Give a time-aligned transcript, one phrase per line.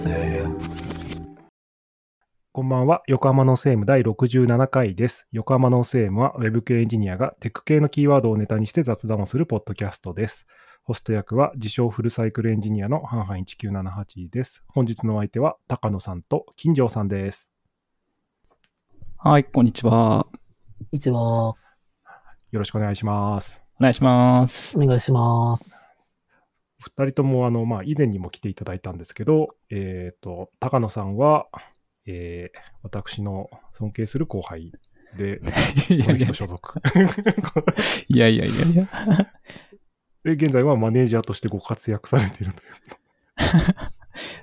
[0.00, 0.46] ぜ。
[2.52, 3.02] こんばんは。
[3.06, 5.26] 横浜のセーム第67回です。
[5.30, 10.46] 横浜のセームは Web 系エンジニアがテック系のキーワードをネタにして雑談をするポッドキャストです。
[10.82, 14.64] ホスト役は自称フルサイクルエンジニアのハンハン1978です。
[14.68, 17.48] 本日のお相手は高野さんと金城さんです。
[19.18, 20.26] はい、こんにちは。
[20.90, 21.54] 一番、よ
[22.52, 23.60] ろしくお願いします。
[23.78, 24.76] お願いします。
[24.76, 25.89] お願いします。
[26.80, 31.46] 二人ともあの、まあ、以前にも来ていただいたんですけど、えっ、と、高野さんは、
[32.06, 34.72] えー私の尊敬する後輩
[35.16, 35.38] で、
[36.06, 36.80] この人所属。
[38.08, 38.88] いやいやいやいや。
[40.24, 42.70] で、現在はマネージャーとしてご活躍されているという。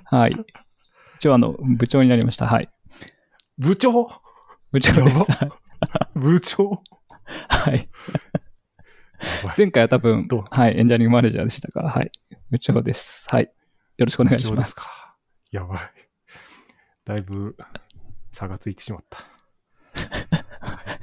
[0.04, 0.36] はい。
[1.16, 2.46] 一応あの、部長になりました。
[2.46, 2.68] はい。
[3.58, 4.08] 部長？
[4.72, 4.92] 部長
[6.14, 6.82] 部長？
[7.48, 7.88] はい。
[9.56, 12.10] 前回は多分はい、エンジニアリングマネージャーでしたから、はい。
[12.50, 13.24] 部長です。
[13.28, 13.52] はい。
[13.96, 14.50] よろしくお願いしま。
[14.50, 15.16] 部長ですすか？
[15.50, 15.80] やばい。
[17.04, 17.56] だいぶ
[18.30, 19.18] 差がついてしまった。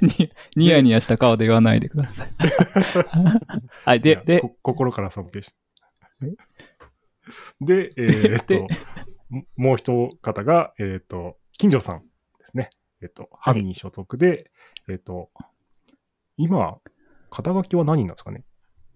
[0.00, 2.28] にニヤニヤした顔で言わないでください。
[3.84, 4.00] はい。
[4.00, 5.56] でで、こ心から尊敬して。
[7.60, 8.60] で、えーっとで、
[9.28, 12.00] ももう一方が、えーっと、金城さん
[12.38, 12.70] ですね。
[13.02, 14.50] えーっと、ハミに所属で、
[14.88, 15.30] えーっと、
[16.36, 16.78] 今、
[17.36, 18.42] 肩書きは何なんですかね？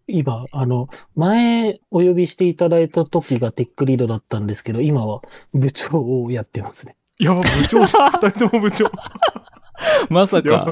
[0.07, 5.21] 今、あの、前お呼びしていただいた時がテックリードだったんですけど、今は
[5.55, 6.97] 部長をやってますね。
[7.19, 7.87] いや、部長、二
[8.31, 8.91] 人とも部長。
[10.09, 10.71] まさか、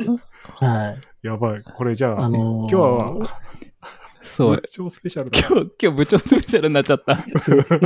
[0.60, 1.26] はい。
[1.26, 1.62] やばい。
[1.62, 3.38] これじゃあ、あのー今日は、
[4.24, 5.38] そう部、長スペシャルだ。
[5.38, 7.12] 今日、今日部長スペシャルになっちゃった。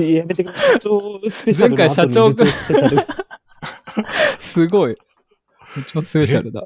[0.01, 0.73] やめてください。
[0.75, 2.99] 社長スペシャル前回社長スペシャル。
[4.41, 4.97] すごい。
[5.75, 6.65] 部長スペシャルだ。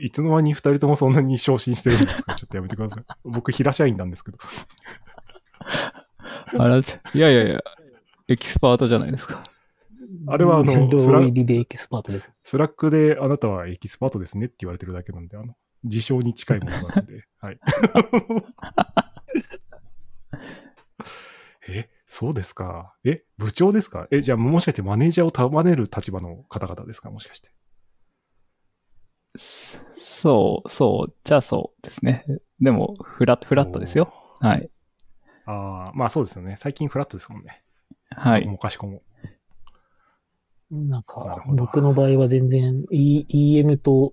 [0.00, 3.04] いつの間に二人ともそんなに昇進してるんですかちょっとやめてください。
[3.24, 4.38] 僕、平社員なんですけど。
[6.58, 6.82] あら、い
[7.14, 7.60] やいやいや、
[8.28, 9.42] エキスパートじゃないですか。
[10.26, 12.32] あれはあのスラ入りでエキスパートです。
[12.42, 15.54] Slack であなたはエキスパートですねって言われてるだけなんで、あの、
[15.84, 17.60] 自称に近いものなので、 はい。
[21.68, 22.94] え、そうですか。
[23.04, 24.08] え、部長ですか？
[24.10, 27.10] え、じゃあもしかしてマネージャーを束ねる立場の方々ですか？
[27.10, 27.50] もしかして。
[29.36, 32.24] そう、そう、じゃあそうですね。
[32.60, 34.12] でも、フラット、フラットですよ。
[34.40, 34.70] はい。
[35.46, 36.56] ああ、まあそうですよね。
[36.58, 37.62] 最近フラットですもんね。
[38.10, 38.46] はい。
[38.46, 39.00] もかしこも。
[40.70, 44.12] なんか、僕の場合は全然、E- EM と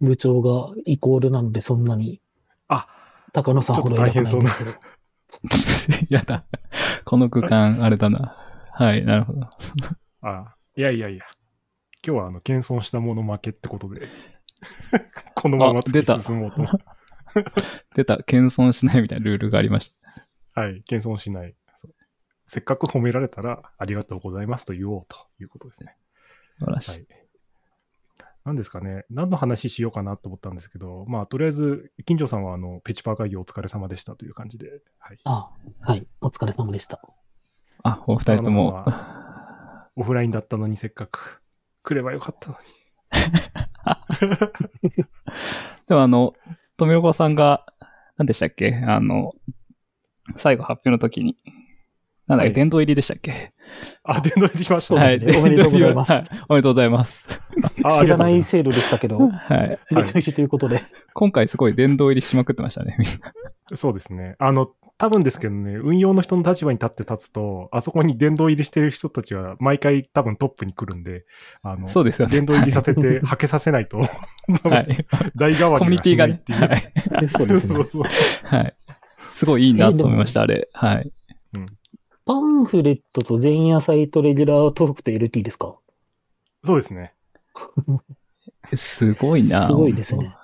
[0.00, 2.20] 部長がイコールなので、そんなに、
[2.68, 2.88] あ、
[3.32, 4.72] 高野さんほど偉くないんですけど。
[6.08, 6.44] やだ。
[7.04, 8.36] この区間、あれだな。
[8.72, 9.48] はい、なるほど。
[10.22, 11.24] あいやいやいや。
[12.06, 14.08] 今日はあの、謙遜したもの負けってことで、
[15.34, 16.62] このまま突きあ出た進もうと。
[17.96, 19.94] 出た、謙遜しないみたいなルールがありまし
[20.52, 21.56] はい、謙遜しない。
[22.46, 25.96] せっかく褒められたら、ありがとうございますと言おうということですね。
[26.60, 26.66] た。
[26.66, 26.90] 素晴らしい。
[26.90, 27.06] はい。
[28.44, 35.18] 何ですかね、何の話しようかなと思ったんですけど、まあ、とりあえず、金城さんは、あの、ペチパー会議お疲れ様でしたという感じで、はい。
[35.24, 35.50] あ、
[35.86, 36.06] はい。
[36.20, 37.00] お疲れ様でした。
[37.82, 38.84] あ、お二人とも。
[39.96, 41.40] オフラインだったのにせっかく
[41.84, 42.64] 来ればよかったのに。
[45.86, 46.34] でもあの、
[46.76, 47.66] 富岡さんが、
[48.16, 48.74] 何でしたっけ？
[48.86, 49.32] あの、
[50.38, 51.36] 最後発表の時に、
[52.26, 53.52] なんだっけ、はい殿堂入りでしたっけ？
[54.02, 54.94] あ、電動入りしました。
[54.96, 55.16] はい。
[55.36, 57.26] おめでとうございますはいおめでとうございます。
[57.84, 59.78] あ 知らないあ制度でしたけど、 はい。
[59.90, 60.80] 入れてみるということで。
[61.12, 63.08] 今回すごい殿堂入りしまくってましたね、みん
[63.70, 63.76] な。
[63.76, 64.36] そうですね。
[64.38, 71.24] あの、多分ですけどね、運用の人の立場に立って立つと、あそこに殿堂入りしてる人たちは毎回多分トップに来るんで、
[71.62, 72.36] あの、そうですよね。
[72.36, 75.06] 殿堂入りさせて、 はけさせないと、はい。
[75.34, 76.42] 代替わコミュりニティがね。
[76.46, 77.12] がしないっていう。
[77.14, 77.28] はい。
[77.28, 77.84] そうですねそう。
[77.90, 78.02] そう
[78.44, 78.76] はい。
[79.32, 80.68] すごいいいなと思いました、あれ。
[80.72, 81.12] はい。
[82.26, 85.76] パンフレットと前夜サイトレギュラートークと LT ですか？
[86.64, 87.12] そうですね。
[88.74, 90.34] すごいなすごいですね。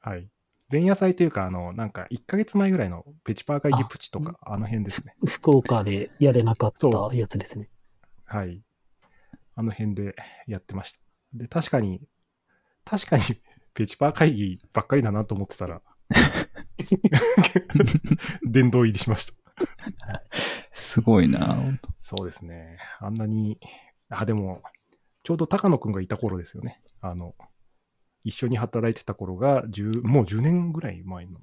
[0.00, 0.28] はい。
[0.70, 5.14] 前夜祭というか、あの、なんか1ヶ月前ぐらいのペチパー会議プチとか、あの辺ですね。
[5.26, 7.70] 福岡でやれなかったやつですね。
[8.26, 8.60] はい。
[9.54, 10.14] あの辺で
[10.46, 10.98] やってました。
[11.32, 12.02] で、確かに、
[12.84, 13.22] 確かに
[13.72, 15.80] ペチパー会議ばっかりだなと思ってたら、
[18.44, 19.32] 殿堂入りしました。
[20.74, 22.78] すごいな本当そうですね。
[23.00, 23.58] あんなに、
[24.10, 24.62] あ、でも、
[25.22, 26.82] ちょうど高野くんがいた頃ですよね。
[27.00, 27.34] あの、
[28.28, 31.40] 一緒に働いてた頃が、10もう10年ぐらい前の。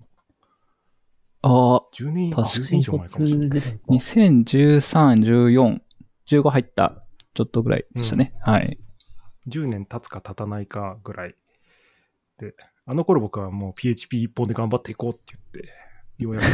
[1.42, 3.50] ああ、10年、確か10年以上前かもしれない。
[3.50, 5.82] ぐらいか2013、14、
[6.28, 7.04] 15入った、
[7.34, 8.34] ちょっとぐらいでしたね。
[8.42, 8.80] はい。
[9.48, 11.36] 10年経つか経たないかぐらい。
[12.38, 12.56] で、
[12.86, 15.70] あの頃僕はもう PHP 一本で頑張っていこうって言って、
[16.24, 16.46] ようやく、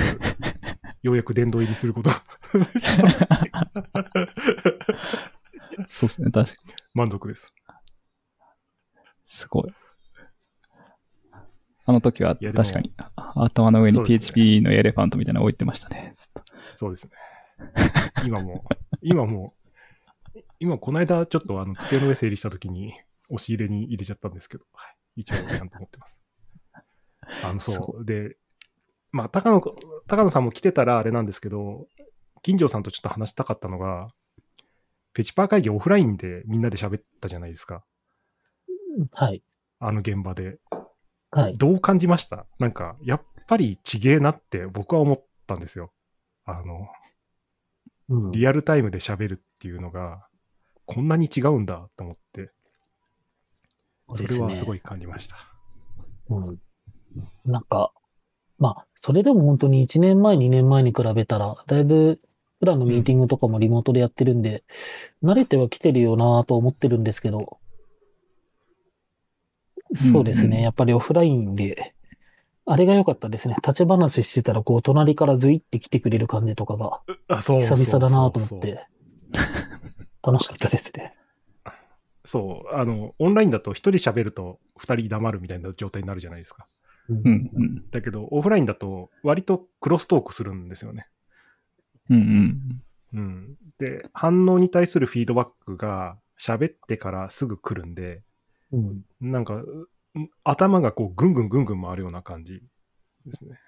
[1.03, 2.23] ようやく殿堂入りすることが
[5.87, 6.73] そうですね、確かに。
[6.93, 7.53] 満足です。
[9.25, 9.73] すごい。
[11.85, 16.15] あの時は確かにあ頭の上に PHP のエレファントみたいなの置いてましたね。
[16.75, 17.11] そうですね。
[18.25, 18.63] 今も、
[19.01, 19.53] 今も、
[20.59, 22.93] 今この間ちょっとあの机の上整理したときに
[23.29, 26.19] 押し入れに入れちゃったんですけど、はい、一応ちゃんと持ってます。
[27.43, 28.05] あの、すそう。
[28.05, 28.37] で、
[29.11, 29.61] まあ、高野、
[30.07, 31.87] 高野さんも来てたらあれなんですけど、
[32.41, 34.09] 金城さんとちょっと話したかったのが、
[35.13, 37.83] ペチパー会議オフラインでみんなで喋ったじゃないですか。
[39.11, 39.43] はい。
[39.79, 40.59] あの現場で。
[41.31, 41.57] はい。
[41.57, 42.45] どう感じました？
[42.59, 45.91] なんか、やっぱりちげえなって僕は思ったんですよ。
[46.45, 46.87] あの、
[48.09, 50.27] うんリアルタイムで喋るっていうのが、
[50.85, 52.51] こんなに違うんだと思って、
[54.13, 55.37] それはすごい感じました。
[56.29, 56.43] うん。
[57.45, 57.93] なんか、
[58.59, 62.19] まあ、それでも本当に1年前、2年前に比べたら、だいぶ、
[62.59, 64.63] 普段のミーティングとかもリモートでやってるんで、
[65.23, 67.57] 慣れてはきてるよなと思ってるんですけど、
[69.93, 70.61] そうですね。
[70.61, 71.93] やっぱりオフラインで、
[72.65, 73.55] あれが良かったですね。
[73.55, 78.85] 立ち話してたら、こう、隣からズイって来てくれる感じとかが、あ、そうそう久々だなと思って、
[80.23, 81.15] 楽しかったですね。
[82.23, 86.67] そう、あの、オンラインだと一人喋ると二人黙るみたいな状態になるじゃないですか。
[87.09, 87.89] うんうんうん。
[87.89, 91.07] だけど、オフラインだと割とクロストークするんですよね。
[92.09, 92.81] うん
[93.13, 93.19] うん。
[93.19, 93.55] うん。
[93.79, 98.21] で、反応に対するフィードバックが喋ってからすぐ来るんで、
[98.71, 99.89] うんなんか、う
[100.43, 102.61] 頭がこうぐんぐんぐんぐん回るような感じ
[103.25, 103.59] ですね。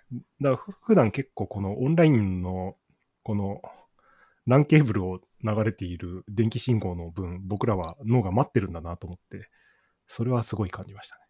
[0.41, 2.75] だからふ普段結構このオンラインの
[3.23, 3.61] この
[4.47, 9.49] LAN ケーブルを流れている電気信号の分、僕らは脳が待ってるんだなと思って、
[10.07, 11.21] それはすごい感じましたね。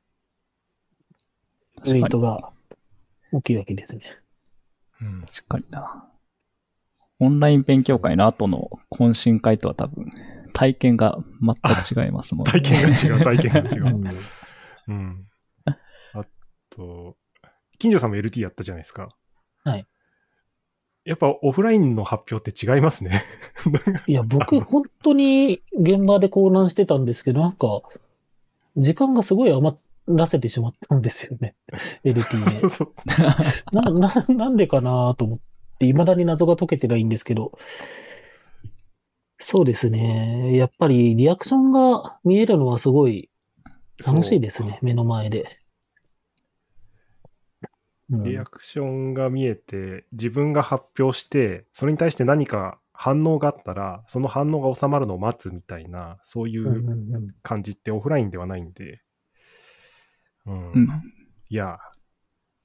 [1.86, 2.52] ウェイトが
[3.32, 4.02] 大きいわけですね。
[5.02, 5.22] うん。
[5.22, 6.10] 確かにな。
[7.20, 10.12] オンライン勉強会の後の懇親会とは多分、
[10.54, 12.52] 体験が全く違いますもんね。
[12.52, 13.86] 体験が違う、体験が違う。
[13.86, 14.08] うん
[14.88, 15.28] うん。
[15.66, 15.76] あ
[16.70, 17.16] と、
[17.80, 19.10] 金城さんも LT やったじゃないですか。
[19.64, 19.88] はい。
[21.06, 23.24] やっぱオフラインの発表って違いますね。
[24.08, 27.82] いや、僕、本当に現場で混乱してたんですけど、なんか、
[28.78, 29.76] 時間がすごい余
[30.08, 31.56] らせてしまったんですよね。
[32.06, 32.70] LT で。
[32.70, 32.94] そう
[33.76, 35.40] な、な、なんでかなと思っ
[35.78, 37.58] て、未だに謎が解けてないんですけど。
[39.44, 40.56] そうですね。
[40.56, 43.30] やっぱりリアクションが見えるのはすごい
[44.08, 44.80] 楽しいですね。
[44.82, 45.42] 目の前で。
[45.42, 45.54] うん
[48.10, 56.84] リアクションが見えて、自分が発表して、それに対して何か反応があったら、その反応が収まるのを待つみたいな、そういう
[57.42, 59.02] 感じってオフラインではないんで、
[60.46, 60.72] うん。
[60.74, 61.04] うん。
[61.50, 61.80] いや、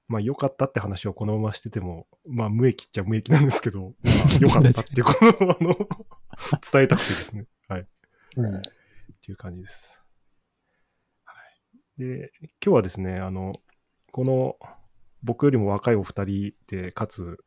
[0.06, 5.76] まあ良かったって話をこのまましてても、まあ無益っちゃ無益なんですけど、まあ良かったっていうことをあの
[6.72, 7.46] 伝えたくてですね。
[7.68, 7.80] はい。
[7.82, 7.84] っ
[8.36, 10.02] うんていう感じです。
[11.24, 11.34] は
[11.98, 12.00] い。
[12.02, 12.30] で、
[12.64, 13.52] 今日はですね、あの、
[14.12, 14.56] この
[15.22, 17.38] 僕よりも若いお二人で、かつ、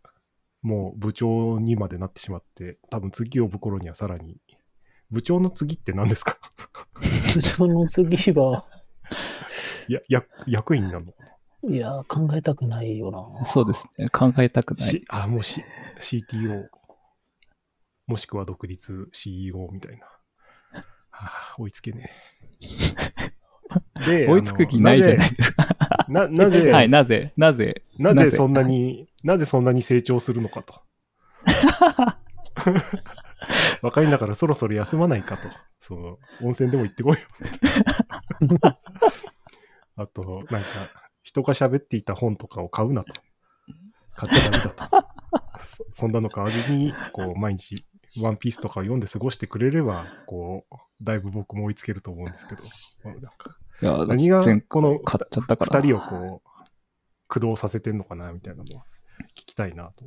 [0.62, 4.40] もう部長にまでなってしまって、多分次呼ぶ頃にはさらに、
[5.10, 6.38] 部長の次って何ですか？
[7.34, 8.66] 部長の次は、
[9.88, 11.14] いや、や役員なの？
[11.64, 13.46] いや、考えたくないよな。
[13.46, 14.10] そうですね。
[14.10, 14.90] 考えたくない。
[14.90, 15.64] しあ、もう、C、
[16.00, 16.68] CTO、
[18.12, 20.06] もしくは独立 CEO みたいな。
[21.10, 22.12] はあ、追いつけね
[24.06, 24.06] え。
[24.06, 26.06] で 追いつく気ないじゃないですか。
[26.10, 30.82] なぜ、 な、なぜ、はい、なぜ、なぜ、なぜそんなに、なぜそんなに成長するのかと。
[33.82, 35.48] 若いんだからそろそろ休まないかと。
[35.80, 37.20] その、温泉でも行ってこいよ。
[39.96, 40.68] あと、なんか、
[41.24, 43.14] 人が喋っていた本とかを買うなと。
[44.16, 45.08] 買っちゃダメだと。
[45.96, 47.86] そそんなの代わりに、こう、毎日、
[48.20, 52.62] ワンピースとかを読んで過ごしてくれれば、こう、だいぶ僕も追いつけると思うんですけど、
[53.04, 55.82] まあなんかいや、何が前この買っちゃったから。
[55.82, 56.50] 二人をこう、
[57.28, 58.82] 駆動させてんのかな、みたいなのを
[59.30, 60.06] 聞きたいなと。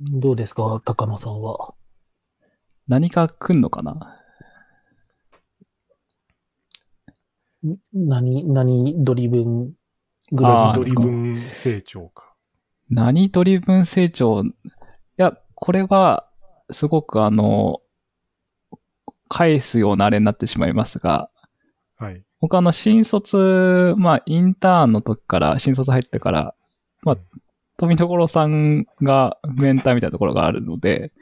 [0.00, 1.74] どうですか、高野さんは？
[2.86, 3.92] 何か来んのかな？
[7.64, 9.72] ん何、何ドリブン
[10.30, 11.02] ぐらいドですか？
[11.02, 12.33] リブン成長か。
[12.90, 14.42] 何ドリブン成長？
[14.42, 14.52] い
[15.16, 16.28] や、これは、
[16.70, 17.80] すごくあの、
[19.28, 21.30] 返すようなあれになってしまいますが、
[21.96, 22.22] はい。
[22.40, 26.54] 僕あの、新卒、まあ、インターンの時から、新卒入ってから、
[27.02, 27.18] まあ、
[27.76, 31.12] 富所さんがメンターみたいなところがあるので、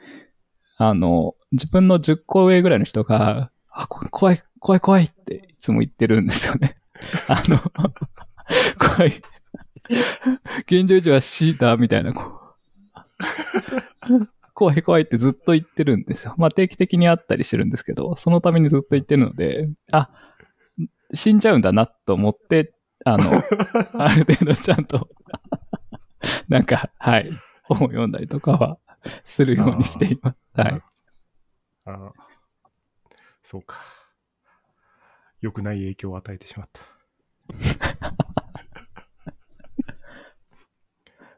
[0.77, 6.75] あの、自分の10個上ぐらいの人が、あ、こ怖い、怖い、怖いっていつも言ってるんですよね。
[7.27, 7.59] あの、
[8.77, 9.21] 怖い。
[9.89, 12.33] 現状維持は C だ、みたいな、こう。
[14.53, 16.35] 怖い怖いってずっと言ってるんですよ。
[16.37, 20.09] まあ定期的にあったりしてるんですけど、そのためにずっと言ってるので、あ、
[21.13, 22.73] 死んじゃうんだなと思って、
[23.03, 23.31] あの、
[23.99, 25.09] ある程度ちゃんと、
[26.47, 27.31] なんか、はい、
[27.63, 28.77] 本を読んだりとかは
[29.23, 30.37] するようにしています。
[30.53, 30.81] はい。
[31.85, 32.11] あー
[33.43, 33.81] そうか。
[35.41, 36.81] 良くない影響を与えてしまった。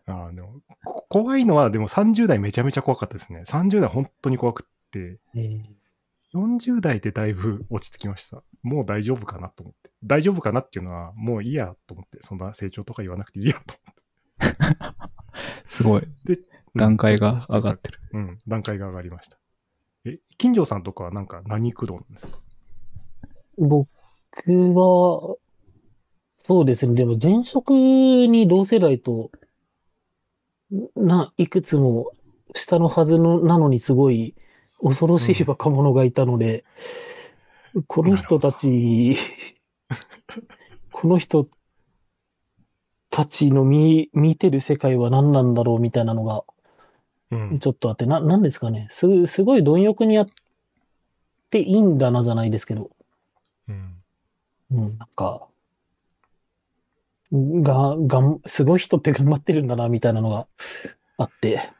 [0.07, 3.43] あーでもこ怖いのは、でも30代めちゃめちゃ怖かったですね。
[3.47, 5.61] 30代本当に怖くって、えー
[6.33, 8.43] 40代でだいぶ落ち着きました。
[8.61, 9.89] もう大丈夫かなと思って。
[10.03, 13.75] 大丈夫かなっていうのは、もういいやと思って、そんな成長とか言わなくていいやと
[15.69, 16.01] すごい。
[16.03, 16.41] 思って。
[16.75, 17.99] 段階が上がっってる。
[18.11, 19.37] うん、段階が上がりました。
[20.03, 22.37] え、金城さんとかはなんか何駆動なんですか？
[23.57, 23.87] 僕
[24.73, 25.37] は、
[26.37, 26.95] そうですね。
[26.95, 29.31] でも前職に同世代と、
[30.95, 32.11] な、いくつも
[32.53, 34.35] 下のはずの、なのにすごい
[34.81, 36.65] 恐ろしい若者がいたので、
[37.87, 39.15] この人たち、
[40.91, 41.45] この人
[43.09, 46.43] たちの見、見てる世界は何なんだろうみたいなのが
[47.31, 47.59] うん。
[47.59, 48.87] ちょっとあって、な、なんですかね。
[48.91, 50.25] す、すごい貪欲にやっ
[51.49, 52.91] ていいんだなじゃないですけど、
[53.67, 53.95] うん。
[54.71, 55.47] うん、なんか、
[57.61, 60.47] が、がん、すごい人って頑張ってるんだな、みたいなのが
[61.17, 61.71] あって、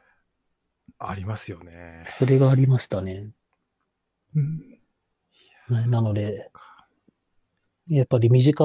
[0.98, 2.02] ありますよね。
[2.06, 3.30] それがありましたね。
[4.34, 4.58] うん
[5.68, 6.50] ねなので、
[7.88, 8.64] やっぱり身近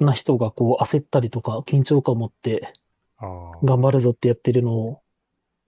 [0.00, 2.72] な人がこう焦ったりとか緊張感を持って。
[3.62, 5.02] 頑張るぞってやってるのを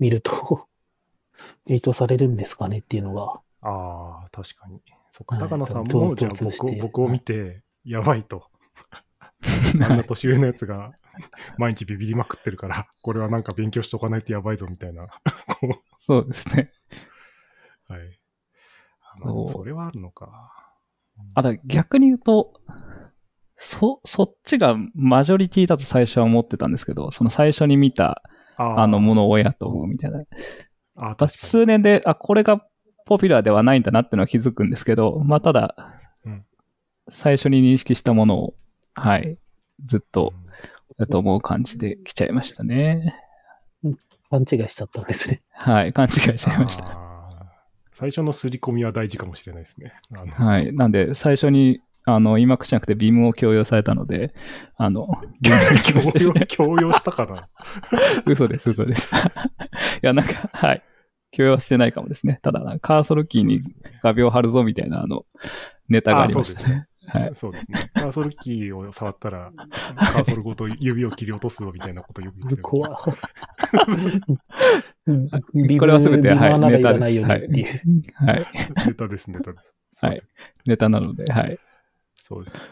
[0.00, 0.66] 見ると
[1.66, 3.40] 影響されるんですかねっていうのが。
[3.62, 4.82] ああ、確かに。
[5.12, 8.50] そっか、はい高野さん共も、じゃあ共通して僕を僕を見て、やばいと。
[9.82, 10.92] あんな年上のやつが
[11.58, 15.06] 毎日ビビりまくってるから、これはなんか勉強しとかないとやばいぞみたいな。
[15.60, 16.72] こ そうですね。
[17.88, 18.18] うはい。
[19.22, 20.50] そうそれはあるのか。
[21.34, 22.54] あと逆に言うと、
[23.56, 28.22] そ、そっちがマジョリティだと最初は思ってたんですけど、その最初に見た
[28.56, 30.24] ああのものを親と思うみたいな。
[30.96, 31.28] あ。
[31.28, 32.64] 数年で、あ、これが
[33.06, 35.74] ポピュラーではないんだなってのは気づくんですけど、まあただ、
[36.24, 36.44] うん
[37.10, 38.54] 最初に認識したものを、
[38.94, 39.38] はい、
[39.84, 40.44] ずっとうん
[40.98, 43.14] だと思う感じで来ちゃいましたね。
[44.30, 45.42] 勘違いしちゃったんですね。
[45.52, 46.98] はい、勘違いしちゃいました。
[47.92, 49.92] 最初の刷り込みは大事かもしれないですね。
[50.32, 50.72] はい。
[50.72, 54.34] なんで、最初に、あの、今口じゃなくてビームを強要されたので、
[54.76, 55.08] あの、
[55.84, 57.48] 強要、 強要したかな。
[58.26, 59.14] 嘘です、嘘です。
[59.14, 59.18] い
[60.02, 60.82] や、なんか、はい。
[61.30, 62.40] 強要してないかもですね。
[62.42, 63.60] ただ、カーソルキーに
[64.02, 65.24] 画鋲貼るぞみたいな、あの、
[65.88, 66.88] ネタがありましたね。
[67.06, 67.32] はい。
[67.34, 67.90] そうですね。
[67.94, 69.52] カーソルキーを触ったら、
[69.96, 72.62] カーソルごと指を切り落とすぞみたいなことをよく言ってる。
[72.62, 72.88] 怖
[75.06, 75.28] うん
[75.66, 76.80] ビこれは全て、はい、ネタです。
[76.80, 77.82] いらないよはいねっていう。。
[78.14, 78.46] はい。
[78.86, 79.58] ネタです、ネタで
[79.90, 80.04] す。
[80.04, 80.22] はい
[80.66, 81.58] ネタなので、はい。
[82.16, 82.62] そうですね。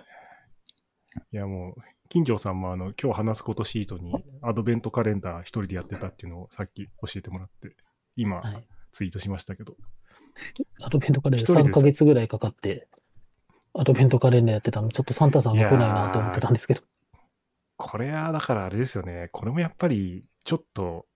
[1.32, 1.74] いや、もう、
[2.08, 7.76] 金城さんもあの、今日話すことシートにアドベントカレンダー一人でやってたっていうのをさっき教えてもらって、
[8.16, 9.74] 今、はいツイートしましたけど。
[10.80, 12.88] アドベントカレンダー一人で3ヶ月ぐらいかかって、
[13.74, 16.82] アドベントカレンダーやってたの、ちょっとサンタさんが来ないなと思ってたんですけど。
[17.76, 19.28] これは、だからあれですよね。
[19.32, 21.06] これもやっぱり、ちょっと、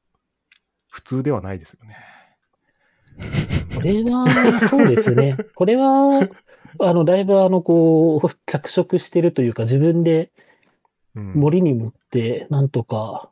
[0.88, 1.96] 普通ではないですよね。
[3.74, 5.36] これは、そうですね。
[5.54, 6.28] これは、
[6.80, 10.30] あの、だいぶあの、こう、脚色してるというか、自分で
[11.16, 11.32] うん。
[11.34, 13.30] 森に持って、なんとか、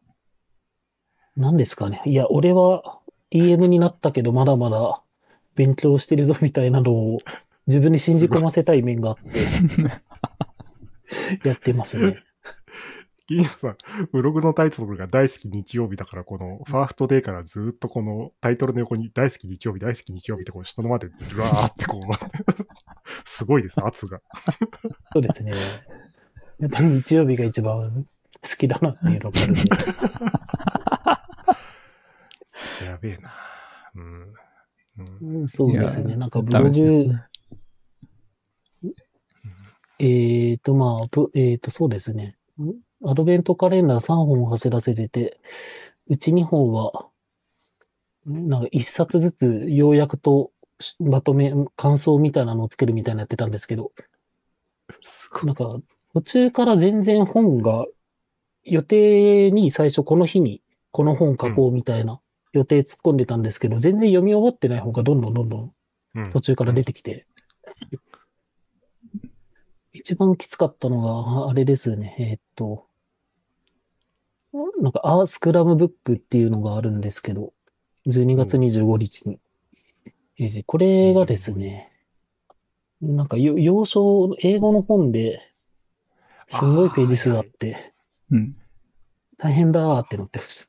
[1.37, 2.03] 何ですかね。
[2.07, 2.99] いや、俺は
[3.31, 5.03] EM になったけど、まだまだ
[5.55, 7.19] 勉強してるぞみたいなのを
[7.67, 9.23] 自分に信じ込ませたい面があって、
[11.49, 12.17] やってますね。
[13.27, 13.77] 金城さん、
[14.13, 22.01] ブログのタイトルが大好き日曜日だから、このファーストデーからずっとこのタイトルの横に大好き日曜日、大好き日曜日ってこう下のまでずらーってこう、
[23.25, 24.21] すごいです、圧が。
[25.15, 25.55] そうですね。
[26.59, 28.07] やっぱり日曜日が一番
[28.43, 29.63] 好きだなっていうのがあるんで。
[32.85, 33.33] やべえな。
[33.95, 34.35] うん。
[34.97, 36.17] うんうんそうですね。
[36.17, 37.07] なんかブログ、
[39.99, 42.37] えっと、まあ、ぶえっと、そうですね。
[43.05, 45.39] アドベントカレンダー3本走らせてて、
[46.07, 47.07] うち2本は、
[48.27, 50.51] なんか1冊ずつ要約と
[50.99, 53.93] まとめ、感想みたいなのをつけるみたいなのやってたんですけど。
[55.43, 55.69] なんか
[56.13, 57.87] 途中から全然本が
[58.63, 62.21] 予定に最初この日にこの本書こうみたいな
[62.53, 67.27] 予定突っ込んでたんですけど、全然読み終わってない本がどんどんどんどん途中から出てきて、
[69.95, 71.01] 一番きつかったの
[71.45, 72.87] が、あれですね、えーっと、
[74.81, 77.53] なんか、アースクラムブックっていうのがあるんですけど、
[78.07, 79.39] 12月25日に。
[80.39, 81.93] えーこれがですね、
[83.01, 85.41] なんかよ要所、英語の本で、
[86.49, 87.95] すごいページ数があって、
[88.33, 88.57] うん。
[89.39, 90.69] 大変だーってなってます。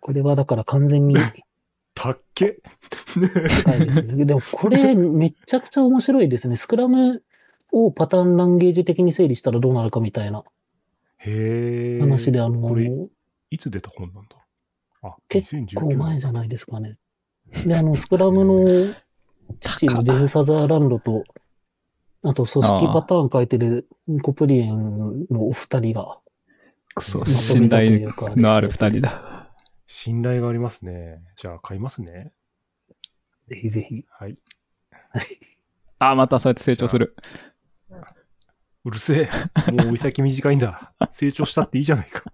[0.00, 1.16] これはだから完全に
[1.94, 2.60] たっけ
[3.64, 4.24] 高いですね。
[4.24, 6.56] でもこれめちゃくちゃ面白いですね。
[6.56, 7.22] スクラム
[7.72, 10.44] をパターンランゲージ的に整理したらどうなるかみたいな
[11.18, 12.00] へえ。
[12.00, 12.90] 話で、あのこれ、
[13.50, 14.36] いつ出た本なんだ？
[15.02, 16.98] あ、結2019構前じゃないですかね。
[17.66, 18.94] で、あの、スクラムの
[19.60, 21.24] 父のジェフ・サザーランドと、
[22.22, 23.88] あと組織パターン書いてる
[24.22, 26.18] コプリエンのお二人が
[26.94, 29.00] くそ、まと信めたとい頼うか、のある二人。
[29.00, 29.50] だ。
[29.86, 31.22] 信頼がありますね。
[31.36, 32.32] じゃあ買いますね。
[33.48, 34.04] ぜひぜひ。
[34.08, 34.34] はい。
[35.98, 37.16] あ、またそうやって成長する。
[38.84, 39.28] うるせ
[39.66, 39.70] え。
[39.72, 40.94] もう追い先短いんだ。
[41.12, 42.24] 成長したっていいじゃないか。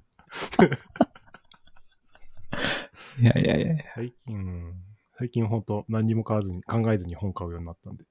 [3.18, 3.84] いやいやいや。
[3.94, 4.74] 最近、
[5.18, 8.04] 最近本当何にも買わずに、考えずに本買うようになったんで。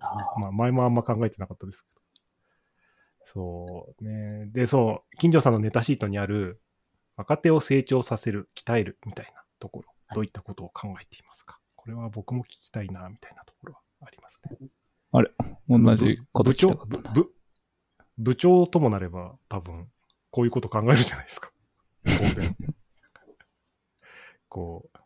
[0.00, 1.98] あーまあ前もあんま考えてなかったですけど。
[3.24, 4.46] そうね。
[4.46, 6.62] で、そう、金城さんのネタシートにある、
[7.16, 11.60] 若手を成長させる、鍛えるみたいなところ、どういったことを考えていますか？
[11.76, 14.70] これは僕も聞きたいな、みたいなところはありますね。
[15.68, 17.12] 同じこと聞き部長たかったな。
[17.12, 17.34] 部
[18.18, 19.88] 部長ともなれば多分
[20.30, 21.50] こういうこと考えるじゃないですか。
[22.04, 22.10] 当
[22.40, 22.56] 然。
[24.48, 24.98] こう、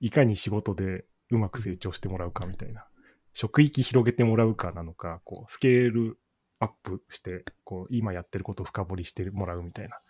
[0.00, 2.86] いかに仕事でうまく成長してもらうかみたいな。
[3.34, 6.18] 職域広げてもらうかなのか、こう、スケール
[6.58, 10.00] アップして、こう、今やってることを深掘りしてもらうみたいな。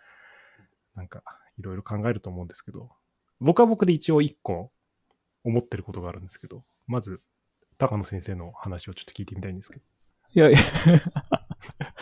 [0.95, 1.23] なんか、
[1.57, 2.91] いろいろ考えると思うんですけど、
[3.39, 4.71] 僕は僕で一応一個
[5.43, 7.21] 思ってることがあるんですけど、まず、
[7.77, 9.85] 高野先生の話をちょっと聞いてみたいんですけど。
[10.33, 10.59] いやいや。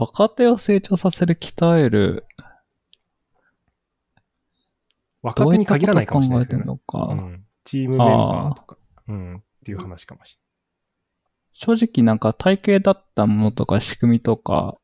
[0.00, 2.24] 若手を成長させる、鍛える。
[5.22, 7.24] 若手に限らないかもしれないですけど、ねどう考えてるのか。
[7.24, 7.44] うん。
[7.64, 8.76] チームメンバーとか、
[9.08, 10.38] うん、っていう話かもし
[11.52, 14.78] 正直なんか体系だったものとか仕組みとか。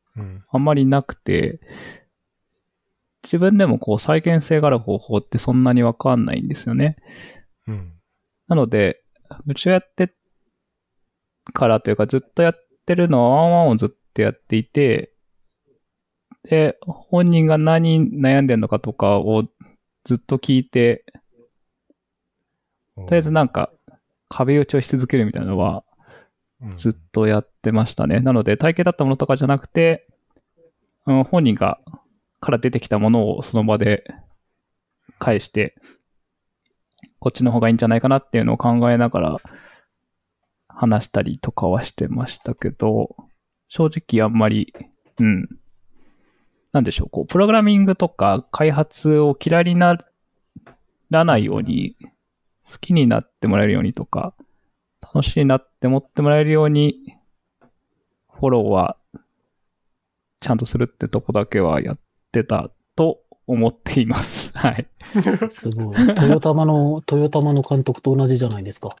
[0.49, 1.59] あんまりなくて、
[3.23, 6.97] 自分でもこう再現性がある方法ってそんなにわかんないんですよね。
[7.67, 7.93] うん。
[8.47, 9.01] なので、
[9.45, 10.13] うちをやって
[11.53, 15.13] からというかずっとやってるのはワンワンをずっとやっていて、
[16.49, 19.43] で、本人が何に悩んでるのかとかを
[20.03, 21.05] ずっと聞いて、
[22.95, 23.71] とりあえずなんか
[24.29, 25.83] 壁打ちをし続けるみたいなのは
[26.61, 26.77] うん。
[26.77, 28.19] ずっとやってましたね。
[28.19, 30.07] なので体系だったものとかじゃなくて、
[31.05, 31.79] うん、本人が
[32.39, 34.03] から出てきたものをその場で
[35.19, 35.75] 返して、
[37.19, 39.37] こっちの方がいいんじゃないかなっていうのを考えながら
[40.67, 43.15] 話したりとかはしてましたけど、
[43.69, 44.73] 正直あんまり、
[45.19, 45.47] うん。
[46.71, 49.97] なんでしょう、こう、プログラミングとか開発を嫌いにな
[51.09, 51.95] らないように、
[52.69, 54.33] 好きになってもらえるようにとか、
[55.01, 57.15] 楽しいなって思ってもらえるように、
[58.33, 58.97] フォローは
[60.41, 61.97] ちゃんとするってとこだけはやっ
[62.31, 64.51] てたと思っています。
[64.57, 64.87] はい。
[65.49, 65.95] すごい。
[66.15, 68.95] トヨタマの、トヨタマの監督と同じじゃないですか。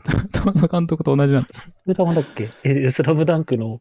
[0.00, 1.60] トの監督と同じなんです。
[1.62, 2.50] トヨタマだっけ？
[2.64, 3.80] え、スラムダンクの、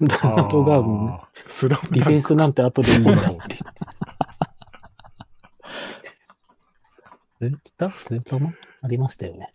[0.00, 3.16] ダントガン、スラムダンクディフェンスなんて後でいいんだっ
[3.48, 3.58] て。
[7.46, 7.90] え、来た？
[7.90, 9.54] トヨタマありましたよね。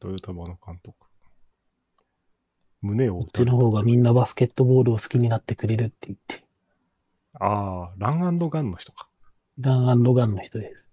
[0.00, 0.96] トヨタマの監督。
[2.82, 6.44] 胸をこちの方がみんなバスケットボールを好きになってくれるって言って。
[7.40, 9.08] ああ、ランガンの人か。
[9.58, 10.86] ランガンの人です。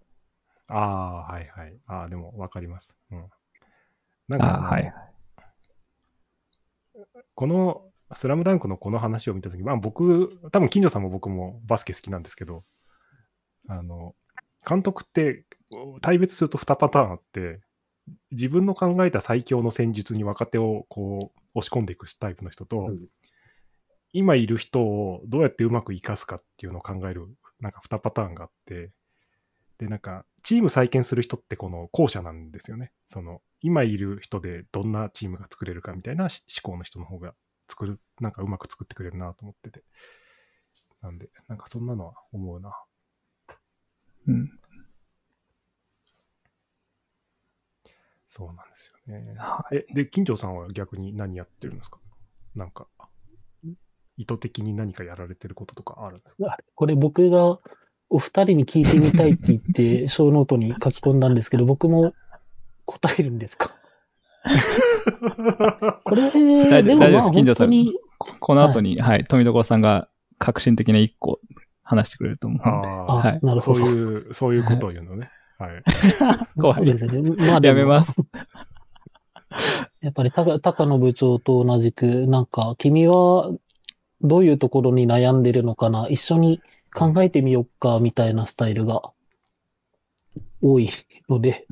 [0.72, 1.78] ああ、はいはい。
[1.88, 2.94] ああ、でもわかります。
[3.12, 3.26] うん。
[4.28, 4.94] なんか、あはい。
[7.36, 7.84] この、
[8.16, 12.64] スラムダンクのこの話を見たとき、まあ僕、多分金城さんも僕もバスケ好きなんですけど、
[13.68, 14.16] あの、
[14.68, 15.46] 監督って、
[16.02, 17.62] 対別すると2パターンあって、
[18.32, 23.08] 自分の考えた最強の戦術に若手をこう押し込んでいくタイプの人と、うん
[24.14, 27.28] 今いる人をどうやってうまく生かすかっていうのを考える、
[27.60, 28.92] なんか2パターンがあって、
[29.78, 32.92] で、なんか、チーム再建する人ってこの後者なんですよね。
[33.08, 37.34] その、今いる人でどんなチームが作れるかみたいなし思考の人の方が
[37.68, 39.84] 作る、なんかうまく作ってくれるなと思ってて。
[41.02, 42.76] なんで、なんかそんなのは思うな。
[44.28, 44.52] うん。
[48.28, 49.34] そうなんですよね。
[49.38, 52.00] はえ、で、金城さんは逆に何やってるんですか？
[52.56, 52.88] なんか、
[54.16, 56.58] 意図的に何かやられてることとかあるんですか？
[56.76, 57.60] これ僕が
[58.12, 62.14] お二人に聞いてみたいって言って、 小ノートに書き込んだんですけど、僕も
[62.86, 63.74] 答えるんですか？
[66.04, 71.40] これ、大丈夫でもまあ大丈夫です金城さん本当に、ここの後に、はい、富所さんが革新的な一個
[71.84, 72.90] 話してくれると思うんで。
[72.90, 73.82] あ あ、はいあ、そうなるほど。
[73.82, 75.30] いう、そういうことを言うのね。
[75.58, 75.84] はい。
[76.60, 77.22] 怖いそうですね。
[77.48, 78.14] まあでもやめます。
[80.02, 83.52] やっぱり高高野部長と同じく、なんか、君は
[84.22, 86.62] どういうところに悩んでるのかな、一緒に
[86.94, 89.12] 考えてみよっか、みたいなスタイルが
[90.62, 90.90] 多い
[91.30, 91.68] ので、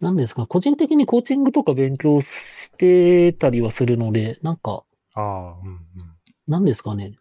[0.00, 5.80] なんですか、個人的にコーチングとか勉強してたりはするので、なんか、ああ、うんうん。
[6.46, 7.16] なんですかね。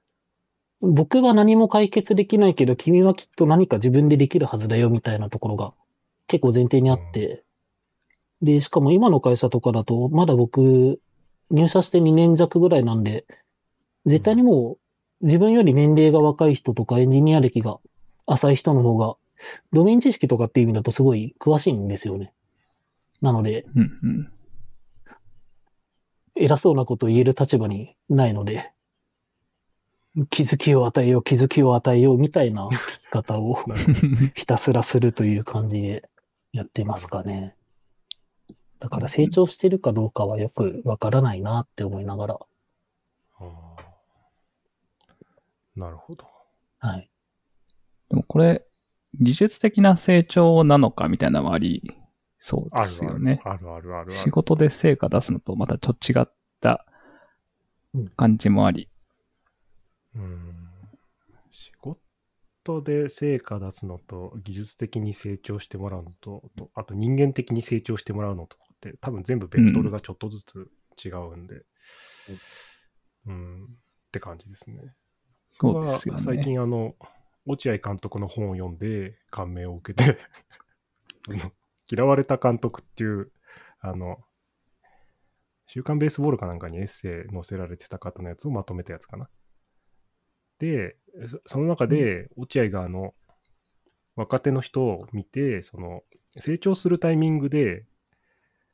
[0.81, 5.73] 僕は何も解決できないけど、君はきっと何か自分でできるはずだよ、みたいなところが
[6.27, 7.43] 結構前提にあって、
[8.41, 10.99] で、しかも今の会社とかだと、まだ僕、
[11.49, 13.25] 入社して2年弱ぐらいなんで、
[14.05, 14.77] 絶対にもう、
[15.21, 17.80] 自分より年齢が若い人とかエンジニア歴が
[18.25, 19.15] 浅い人の方が、
[19.71, 22.34] ドメイン知識とかっていう意味だとすごい詳しいんですよね。
[23.21, 24.32] なので、うんうん。
[26.36, 28.71] 偉そうなことを言える立場にないので、
[30.30, 33.58] 気づきを与えよう、気づきを与えようみたいな聞き方を
[34.36, 36.10] ひたすらするという感じで
[36.54, 37.56] やってますかね。
[38.80, 42.39] だから成長してるかどうかはよくわからないなって思いながら、
[43.39, 43.86] あー
[45.75, 46.25] なるほど。
[46.79, 47.09] はい。
[48.09, 48.65] でもこれ、
[49.19, 51.95] 技術的な成長なのかみたいなのもあり
[52.39, 53.41] そうであるあるすよね。
[53.43, 54.11] あるあるあるある。
[54.13, 56.85] 仕事で成果出すのとまたちょっと違った
[58.15, 58.89] 感じもあり。
[60.15, 60.65] うん
[61.51, 70.69] 仕事で成果出すのと、技術的に成長してもらうのと、とあと人間的に成長してもらうのとかって、多分全部ベクトルがちょっとずつ
[71.03, 71.63] 違うんで、
[73.25, 73.67] うん、っ
[74.11, 74.77] て感じですね。
[75.58, 76.39] そうですよ僕は最ね。
[76.39, 76.96] 近あの、
[77.46, 80.18] 落合監督の本を読んで感銘を受けて
[81.91, 83.32] 嫌われた監督っていう、
[83.80, 84.18] あの、
[85.68, 89.30] 週刊ベースボールかなんかにエッセイ載せられてた方のやつをまとめたやつかな。
[90.60, 93.13] で、そその中で、落合があの、
[94.15, 96.04] 若手の人を見て、その、
[96.39, 97.86] 成長するタイミングで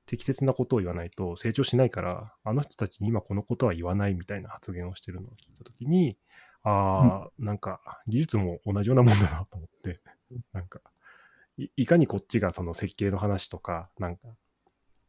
[0.06, 6.18] 適切なことを言わないと成長しないから、あの人たちに今このことは言わないみたいな発言をしてるのを聞いたときに、
[6.64, 10.00] ああ、なんか技術も同じようなもんだなと思って、
[10.54, 10.80] なんか
[11.58, 14.22] い、いかにこっちがその設計の話とか、なんか、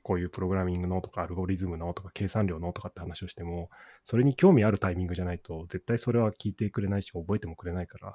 [0.03, 3.71] こういうプログラミングのとかアルゴリズムのとか計算量のとかって話をしても、
[4.05, 8.09] それに興味あるタイミングじゃないと、絶対それは聞いてくれないし、覚えてもくれないから。
[8.11, 8.15] っ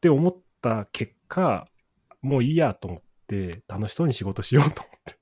[0.00, 1.68] て思った結果、
[2.22, 5.16] もういいやと思って、楽しそうに仕事しようと思って。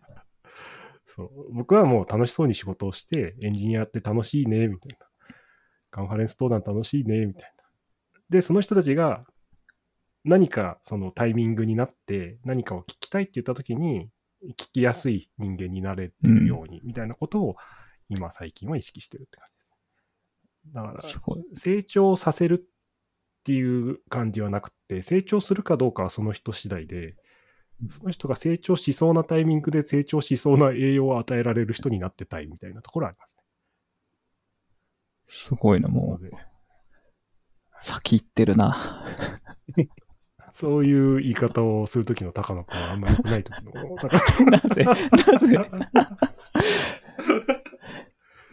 [1.20, 5.06] そう僕はもう楽しそうに仕事をして、エンジニアって楽しいね、みたいな。
[5.90, 7.64] カンファレンス登壇楽しいね、みたいな。
[8.30, 9.26] で、その人たちが
[10.24, 14.08] 何かそのタイミングになって何かを聞きたいって言った時に
[14.58, 17.56] 聞きやすい人間になれてるように、みたいなことを
[18.08, 19.64] 今最近は意識してるって感じで
[20.70, 20.74] す。
[20.74, 21.58] だから。
[21.58, 27.16] 成長させるっていう感じはなくて、成長するかどうかはその人次第で、
[27.88, 33.40] その人が成長しそうなタイミングで成長しそうな栄養を与えられる人になってたいみたいなところはありますね。
[35.28, 36.30] すごいな、なもう、
[37.82, 39.04] 先行ってるな。
[40.52, 43.72] そういう言い方をするときの高野君はあんまり良くないときの。
[43.72, 44.08] 高
[44.44, 45.56] 野 なぜ、なぜ？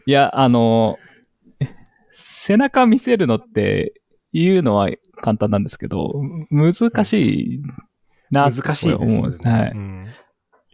[0.05, 0.97] いや、あの、
[2.13, 3.93] 背中見せるのって
[4.31, 4.89] 言うのは
[5.21, 7.61] 簡単なんですけど、難しい
[8.31, 9.39] 難しいです思う。
[9.43, 9.71] はい。
[9.71, 10.07] うん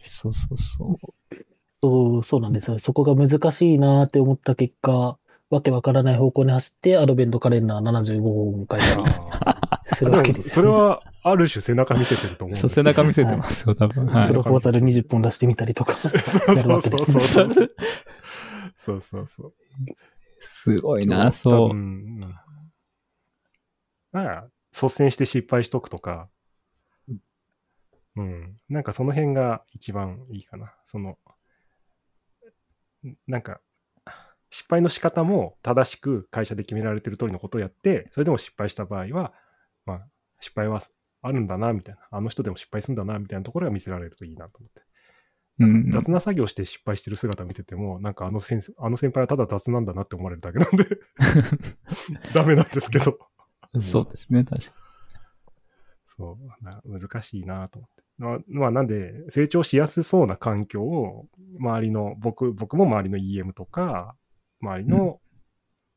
[0.06, 1.36] そうそうそう。
[1.82, 2.78] そう、そうなんですよ。
[2.78, 5.18] そこが難しいなって思った結果、
[5.50, 10.72] わけわからない方向に走って、アドベントカレンダー75号を迎えたりあするわけーですよ、ね。
[10.72, 14.06] それはある種背中見せてると思うんそう、背中見せてますよ、多分。
[14.06, 14.34] はいプ。
[14.34, 15.94] ロポーザル20本出してみたりとか。
[16.18, 17.70] そうやるわけですねそうそう
[18.76, 19.54] そうそうそう。
[20.40, 21.74] すごいな、そう。
[21.74, 22.20] ん。
[24.12, 26.28] なんか、率先して失敗しとくとか、
[28.16, 28.56] うん。
[28.68, 30.72] なんかその辺が一番いいかな。
[30.86, 31.18] その、
[33.26, 33.60] なんか、
[34.50, 39.32] 失敗の仕方も正しく会社で決められてる通りのことをやって、それでも失敗した場合は、
[39.84, 40.06] まあ、
[40.40, 40.80] 失敗は
[41.22, 42.00] あるんだな、みたいな。
[42.10, 44.82] あの人でも失敗するんだな、みたいなところが見せられるといいなと思って。
[45.60, 45.90] うん。
[45.90, 50.84] 雑な作業して失敗してる姿見せても、なんかあの先生あの先輩はただ雑なんだなって思われるだけなんで、
[52.34, 53.18] ダメなんですけど。
[53.80, 54.72] そうですね、確か
[56.16, 57.93] そうな難しいなと思って。
[58.16, 61.26] まあ、まあ、なんで、成長しやすそうな環境を、
[61.58, 64.14] 周りの、僕、僕も周りの EM とか、
[64.60, 65.20] 周りの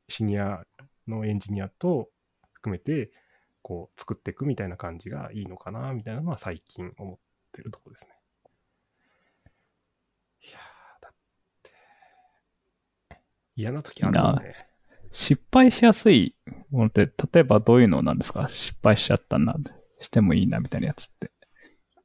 [0.10, 0.66] シニア
[1.08, 2.10] のエンジニアと
[2.54, 3.12] 含めて、
[3.62, 7.18] こう、作っていくみたいな感じがいいのかな、みたいなのは最近思っ
[7.52, 8.12] てるとこですね。
[10.42, 11.14] いやーだっ
[13.10, 13.22] て、
[13.56, 14.56] 嫌な時あるよね。
[15.12, 16.36] 失敗しやすい
[16.72, 18.50] ものって、例えばどういうのなんですか？
[18.50, 19.56] 失敗しちゃったな、
[20.00, 21.32] してもいいなみたいなやつって。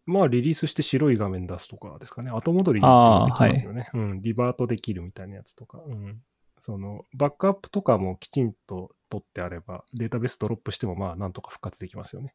[0.07, 2.31] まあ、リリースして白い画面出すとかですかね。
[2.31, 3.91] 後戻りできますよね。
[3.95, 4.23] うん。
[4.23, 5.79] リバートできるみたいなやつとか。
[5.87, 6.21] うん。
[6.61, 12.35] その、バックアップとかもきちんと取ってあれば、データベースドロップしても、まあ、なんとか復活できますよね。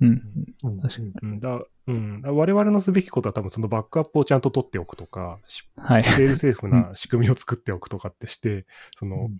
[0.00, 0.22] うん。
[0.64, 1.12] うん確かに。
[1.22, 1.40] うん。
[1.40, 6.04] だうん、だ我々のすべきことは多分そのバックアップをちゃんと取っておくとか、しはい。
[6.04, 8.66] セールセーフな仕組みを作っておくとかってして、
[8.98, 9.38] その、うん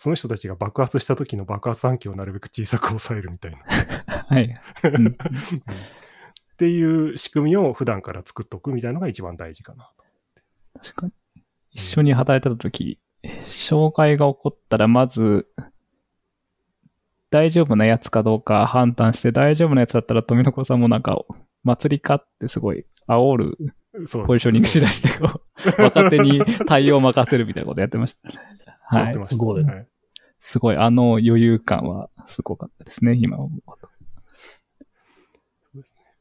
[0.00, 3.58] その人たちが爆発した時の爆発反響をなるべく小さく抑えるみたいな。
[4.28, 4.54] はい。
[4.84, 5.16] うん
[6.58, 9.92] っていう仕組みを普段から作っておくみたいなのが一番大事かな。
[10.82, 11.12] 確かに。
[11.70, 12.98] 一緒に働いてた時、
[13.44, 15.46] 障害が起こったら、まず、
[17.30, 21.16] 大丈夫なやつかどうか判断して、大丈夫なやつだったら、富所さんもなんか、
[21.62, 23.58] 祭りかってすごい煽る
[24.26, 25.40] ポジショニングしだして、こ
[25.78, 28.34] う、若手に対応を任せるみたいなことやってましたね。
[28.82, 29.18] はいやって。
[29.20, 29.64] ましたすごい
[30.40, 33.88] すごい、あの余裕感はすごかったですね、今思うと。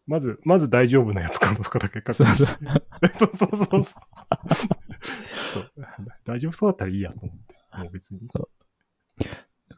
[0.07, 3.17] まず、まず大丈夫なやつかどうかだけ確認して。
[3.19, 3.83] そうそうそうそう。
[5.53, 5.71] そう
[6.25, 7.55] 大丈夫そうだったらいいやと思って。
[7.77, 8.21] もう別に。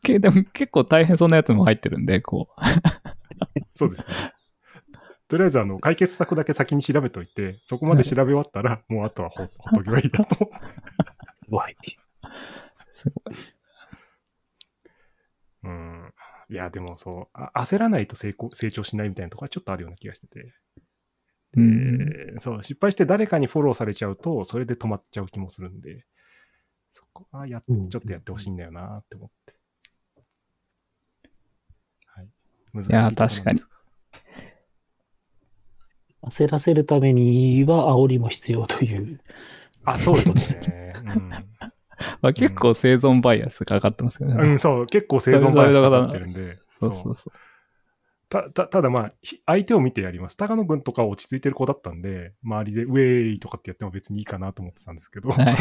[0.03, 2.61] けでも結構大変そうなやつも入ってるんで、こう。
[3.75, 4.33] そうですね。
[5.27, 11.55] とりあえず、あの、解決策だけ先に調べといて、そこまで調べ終わったら、もうあとはほほっとけばいいやと思って。
[11.55, 11.75] はい。
[12.95, 13.35] すごい。
[16.49, 16.55] うん。
[16.55, 20.53] いや、でもそう、あ焦らないと成功、成長しないみたいなところはちょっとあるような気がしてて。
[21.55, 21.85] うん。
[21.95, 26.05] えーそう、失敗して誰かにフォローされちゃうと、それで止まっちゃう気もするんで、
[26.93, 29.55] そこはや、ちょうんっとやってほしいんだよなって思って。
[32.07, 32.29] はい。
[32.73, 33.61] 難しいやところなんです確かに
[36.21, 39.19] 焦らせるためには煽りも必要という。
[39.85, 40.93] あ、そうですね。
[42.21, 44.39] まあ、結構生存バイアスがかかってますけどうん。
[44.39, 44.47] ね。
[44.47, 46.59] うん、そう、結構生存バイアスかかってるんで。
[46.79, 47.33] そうそうそう。
[48.29, 50.37] た、た、ただまあ、ひ相手を見てやります。
[50.37, 55.29] 高野君とか落ち着いてる子だったんで、周りでウェーイとかってやっても別にいいかなと思ってたんですけど。
[55.29, 55.55] はい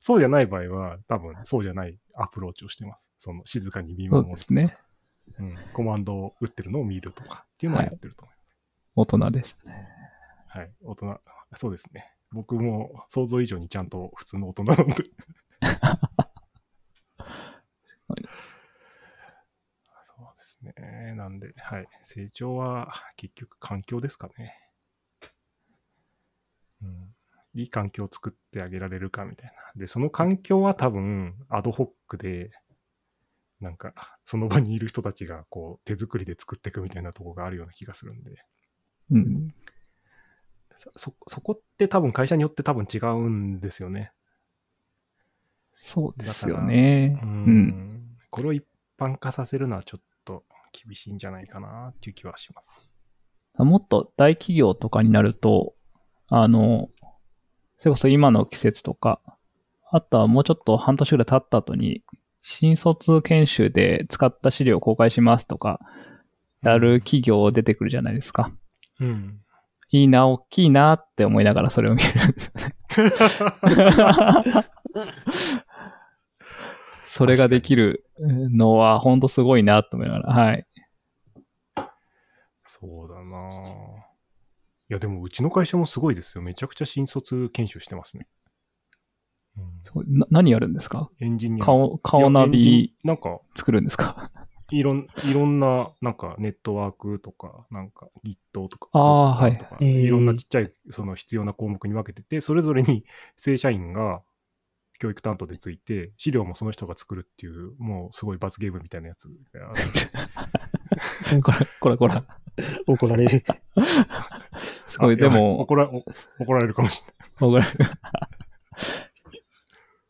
[0.00, 3.02] そうじゃない場合は、多分そうじゃないアプローチをしてます。
[3.18, 4.78] その静かに見そう守るですね。
[5.38, 8.36] うん、コマンドを打ってるのを見るとかっていうのはやってると思い
[8.96, 9.86] 大人でしたね。
[10.46, 10.58] ます。
[10.58, 11.20] はい、大人、
[11.56, 12.10] そうですね。
[12.32, 14.84] 僕も想像以上にちゃんと普通の大人なんで。
[14.86, 14.92] そ
[20.22, 21.14] うですね。
[21.14, 21.86] なんで、はい。
[22.04, 24.54] 成長は結局環境ですかね。
[26.82, 27.14] うん。
[27.54, 29.52] いい環境を作ってあげられるかみたいな。
[29.76, 32.50] で、その環境は多分、アドホックで、
[33.60, 38.36] なんか、その場にいる人たちが、こう、手作りで作っていくみたいなところがあるような気がするんで。
[39.10, 39.54] うん。
[40.78, 44.12] そ、そそこって多分会社によって多分違うんですよね。
[45.74, 47.18] そうですよね。
[47.20, 47.56] ううん。
[47.56, 48.16] ん。
[48.30, 48.64] これを一
[48.98, 52.96] 般化させるのはちょっと厳しいんじゃないかなっていう気はします。
[53.56, 55.74] もっと大企業とかになると、
[56.28, 56.90] あの、
[57.78, 59.20] それこそ今の季節とか、
[59.90, 62.04] あとはもうちょっと半年ぐらい経った後に、
[62.42, 65.80] 新卒研修で使った資料を公開しますとか、
[66.62, 68.52] やる企業出てくるじゃないですか。
[69.00, 69.40] うん。
[69.90, 72.74] いいな、大きいなって思いながらそれを見るんです よね。
[77.02, 80.66] それができるのは本当すごいなと思いながら、はい。
[82.64, 83.50] そうだなぁ
[84.90, 86.42] いや、でもうちの会社もすごいですよ。
[86.42, 88.26] めちゃくちゃ新卒研修してますね。
[89.94, 91.10] うん、な何やるんですか？
[91.20, 91.64] エンジニア。
[91.64, 94.30] 顔、顔ナビンなんか、作るんですか？
[94.70, 103.04] いろん、いろんな、なんか、ネットワークとか、なんか、Git とか、あー Docker とかはいいろんなちっちゃい、その必要な項目に分けてて、それぞれに
[103.36, 104.22] 正社員が
[104.98, 109.74] 教育担当でついて、資料もその人が作るっていう、もうすごい罰ゲームみたいなやつがあ
[111.32, 112.22] る これ、これ、これ。
[112.86, 113.40] 怒られる。
[114.88, 116.04] すごい、でも、怒ら、お
[116.40, 117.02] 怒られるかもし
[117.40, 117.54] れない。
[117.54, 117.78] わかる。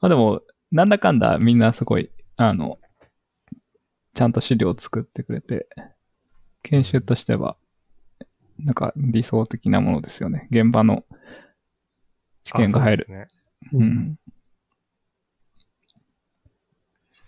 [0.01, 0.42] まあでも、
[0.73, 2.79] なんだかんだみんなすごい、あの、
[4.18, 5.68] ちゃんと資料を作ってくれて、
[6.64, 7.57] 研修としては、
[8.59, 10.48] なんか理想的なものですよね。
[10.50, 11.04] 現場の
[12.42, 13.07] 試験が入る。
[13.09, 13.78] あそうですね。
[13.78, 13.85] う。
[13.85, 14.16] ん。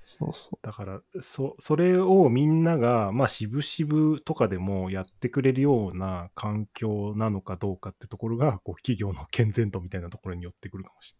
[0.05, 11.15] そうそだから、そ、それをみんなが、まあ、渋々とかでもやってくれるような環境なのかどうかってところが、こう、企業の健全度みたいなところに寄ってくるかもし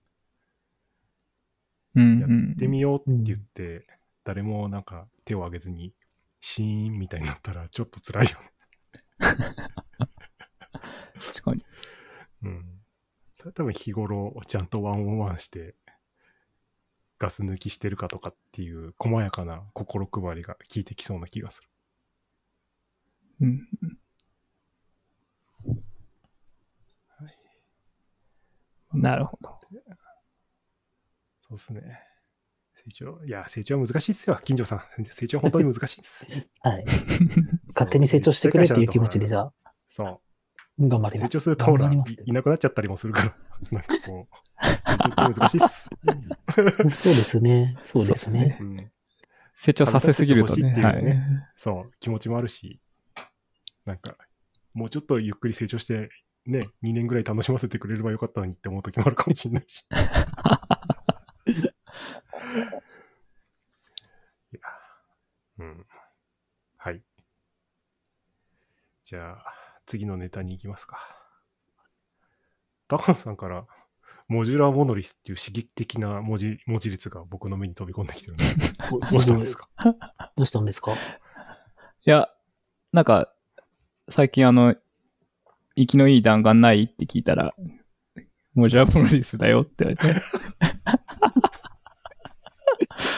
[1.95, 2.01] う。
[2.01, 2.37] うん、れない。
[2.37, 3.87] うんやってみようって言って、
[4.25, 5.93] 誰もなんか手を挙げずに、
[6.41, 8.53] シーンみたいになったら、ちょっと辛いよね。
[11.21, 11.65] 確かに。
[12.43, 12.65] うん。
[13.39, 15.75] それ多分日頃ちゃんとワンオンワンして、
[17.19, 21.69] ガス抜きしてるかとかっていう細やかな心配りが効いてきそうな気がする。
[23.41, 23.69] うん。
[28.93, 29.61] なるほど。
[31.41, 32.10] そうですね。
[32.91, 34.83] 成長、いや、成長は難しいっすよ、金城さん。
[35.15, 36.27] 成長は本当に難しいです。
[36.61, 36.85] はい。
[37.69, 39.53] 勝手に成長してくれっていう気持ちでじゃあ、
[39.89, 40.21] そ
[40.79, 40.89] う。
[40.89, 41.33] 頑張ります。
[41.33, 43.37] 成長するとほらいなくなっちゃったりもするから、
[43.73, 45.89] なんかこう、成長って難しいっす。
[47.03, 47.79] そうですね。
[47.83, 48.59] そうですね。
[48.61, 48.91] うん、
[49.57, 50.63] 成長させすぎるとね。
[50.63, 52.81] 食べたってほしいっていうはねそう、気持ちもあるし、
[53.85, 54.17] なんか、
[54.73, 56.09] もうちょっとゆっくり成長して、
[56.47, 59.87] ね、2年ぐらい楽しませてくれればよかったのにって思う時もあるかもしれないし。
[64.53, 64.61] いや、
[65.59, 65.87] うん。
[66.77, 67.03] はい。
[69.05, 69.45] じゃあ、
[69.87, 70.99] 次のネタに行きますか。
[72.89, 73.67] 高野さんから、
[74.29, 78.45] モジュラーモノリスっていう刺激的な文字文字列が僕の目に飛び込んできてる んで、
[78.91, 79.69] どうしたんですか？
[80.37, 80.93] どうしたんですか？
[80.93, 80.97] い
[82.05, 82.29] や、
[82.93, 83.33] なんか、
[84.09, 84.75] 最近あの、
[85.77, 87.55] 生きのいい弾丸ないって聞いたら、
[88.55, 90.21] モジュラプロデュースだよって言われて、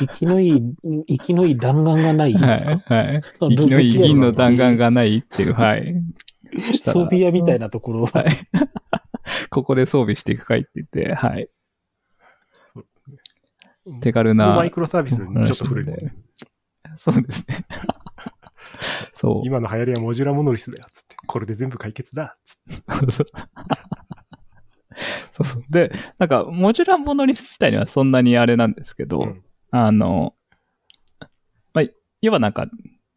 [0.06, 0.62] 生きのいい、
[1.08, 2.72] 生きのいい弾丸がないですか、はい、は
[3.12, 3.16] い。
[3.16, 4.84] あ生きのいい銀の弾丸が。
[4.84, 5.94] がないっていう、はい。
[6.80, 8.06] 装備屋みたいなところ。
[8.06, 8.26] はい。
[9.50, 11.48] ここで装備していくかいって言って、はい。
[14.00, 16.14] 手軽なマイクロサービスにちょっと古いもんね。
[16.98, 17.66] そうですね。
[19.14, 19.46] そう。
[19.46, 21.16] 今の流行りはモジュラモノリスだよ、つって。
[21.26, 22.36] これで全部解決だ。
[22.68, 23.24] つってそうそ
[25.44, 25.64] うそう。
[25.70, 30.34] で、なんか、モジュラモノリス自体にはそんなにあれなんですけど、うんあの、
[31.74, 31.84] まあ、
[32.20, 32.68] 要はなんか、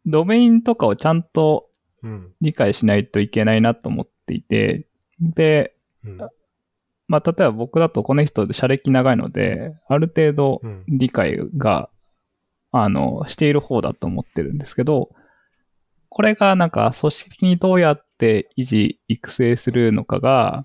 [0.06, 1.68] ドメインとかをちゃんと
[2.02, 2.32] うん。
[2.40, 4.86] 理解しないといけないなと思っていて、
[5.20, 6.18] で、うん。
[7.08, 10.84] まあ、例えば僕だとこの人、社歴長いので、ある程度うん。
[10.88, 11.90] 理解が、
[12.72, 15.10] あの、している方だと思ってるんですけど、
[16.08, 20.62] これがなんか組織的にどうやって維持、育成するのかが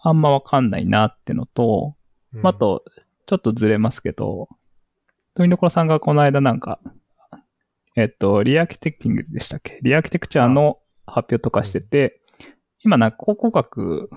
[0.00, 1.94] あんまわかんないなってのと、
[2.32, 2.84] まあ、あと、
[3.26, 4.48] ちょっとずれますけど、
[5.34, 6.78] 富所さんがこの間なんか、
[7.96, 9.78] えっと、リアキテクティングでしたっけ？
[9.82, 12.20] リアキテクチャの発表とかしてて、
[12.84, 14.10] 今なんか考古学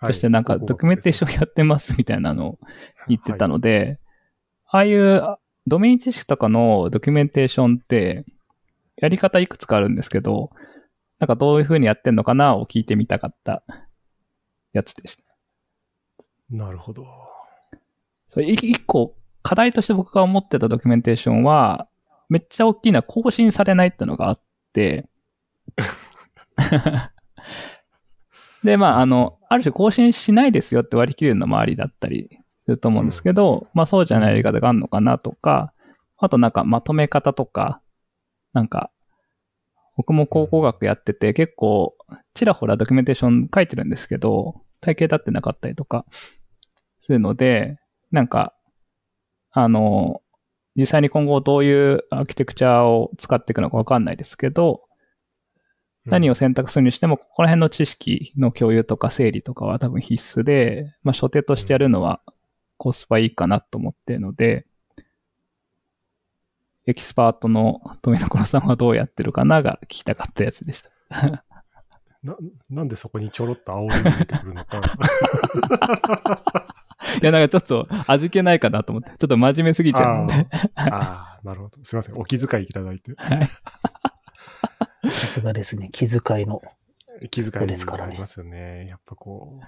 [0.00, 2.58] としてなんかドキュメンテーションやってますみたいなのを
[3.08, 4.00] 言ってたので、
[4.66, 5.22] ああいう
[5.66, 8.24] ドメイン知識とかのドキュメンテーションって、
[8.96, 10.50] やり方いくつかあるんですけど、
[11.18, 13.62] なんかどういう風にやってんのかなを聞いてみたかった
[14.72, 15.24] やつでした。
[16.50, 17.06] なるほど。
[18.28, 21.88] それい一個、課題として僕が思ってたドキュメンテーションは、
[22.28, 24.40] めっちゃ大きいのは更新されないってのがあっ
[24.72, 25.08] て、
[28.64, 32.28] で、まあ、あの、ある種更新しないですよって割り切れるのもありだったり
[32.64, 35.72] すると思うんですけど、まあそうじゃないやり方があるのかなとか、
[36.16, 37.80] あとなんかまとめ方とか、
[38.52, 38.90] なんか、
[39.96, 41.94] 僕も考古学やってて結構
[42.34, 46.04] ちらほらドキュメンテーション書いてるんですけど、体系立ってなかったりとか
[47.02, 47.78] するので、
[48.10, 48.54] なんか、
[49.52, 50.22] あの、
[50.74, 54.82] 実際に今後どういうアーキテクチャを使っていくのかわかんないですけど、
[56.04, 62.20] 何を選択するにしても、ここら辺の知識の共有とか整理とかは多分必須で、まあ、初手としてやるのは
[62.78, 64.66] コスパいいかなと思っているので、
[66.86, 70.90] エキスパートの富所さんはどうやってるかなが聞きたかったやつでした。
[72.24, 72.36] な
[72.70, 74.80] なんでそこにちょろっと煽りが出てくるのか。
[77.20, 80.46] いや、なんかちょっと味気ないかなと思って、ちょっと真面目すぎちゃうので。
[80.74, 81.84] ああ、なるほど。
[81.84, 82.16] すいません。
[82.16, 83.14] お気遣いいただいて。
[85.10, 85.88] さすがですね。
[85.92, 86.62] 気遣いの。
[87.30, 88.86] 気遣いですからねますよね。
[88.88, 89.64] やっぱこう、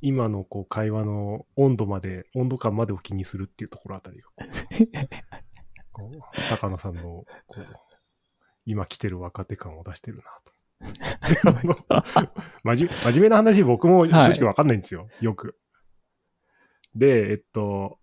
[0.00, 4.28] 今のこう会話の温度まで、温度感までを気にするっていうところあたりが
[5.92, 7.26] こう、こう高野さんの、こ
[7.58, 7.66] う、
[8.64, 10.50] 今来てる若手感を出してるなと。
[12.64, 15.08] 真面真面目な話、僕も正直わかんないんですよ。
[15.20, 15.58] よく。
[16.94, 17.98] で、えっと、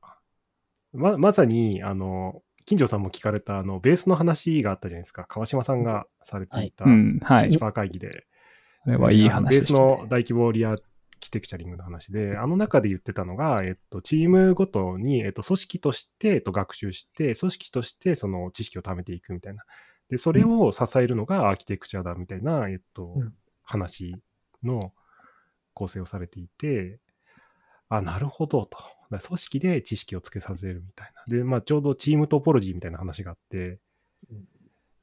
[0.94, 5.26] ま、まさに、あの、金城さんも聞かれた、あの、ベースの話があったじゃないですか。
[5.26, 7.52] 川島さんがされていた、うん、はい。
[7.52, 8.26] シパー会議で。
[8.84, 9.74] これはいい話ベース。
[9.74, 10.76] の大規模リア
[11.20, 19.64] キテクチャリングの話で、あの中で言ってたのが、えっと、チームごとに、えっと、組織として、えっと、学習して、組織としてその知識を貯めていくみたいな。
[20.10, 23.34] で、それを支えるのがアーキテクチャだみたいな、えっと、うん
[23.70, 24.16] 話
[24.64, 24.94] の
[25.74, 27.00] 構成をされていて、
[27.90, 28.78] あ、なるほどと。
[29.10, 31.24] 組織で知識をつけさせるみたいな。
[31.28, 33.80] で、まあ、ちょうどチームトポロジーみたいな話があって、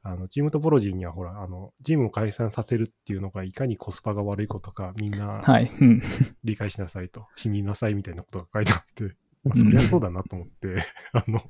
[0.03, 5.73] あの、チームトポロジーにはほら、あの、チームを解散させるっていうのがいかにコスパが悪いことか、みんなはい。
[5.81, 6.03] うん。
[6.45, 10.77] 理解しなさいと、死になさいみたいなことが書いてあって、まあそりゃそうだなと思って、
[11.13, 11.43] あの、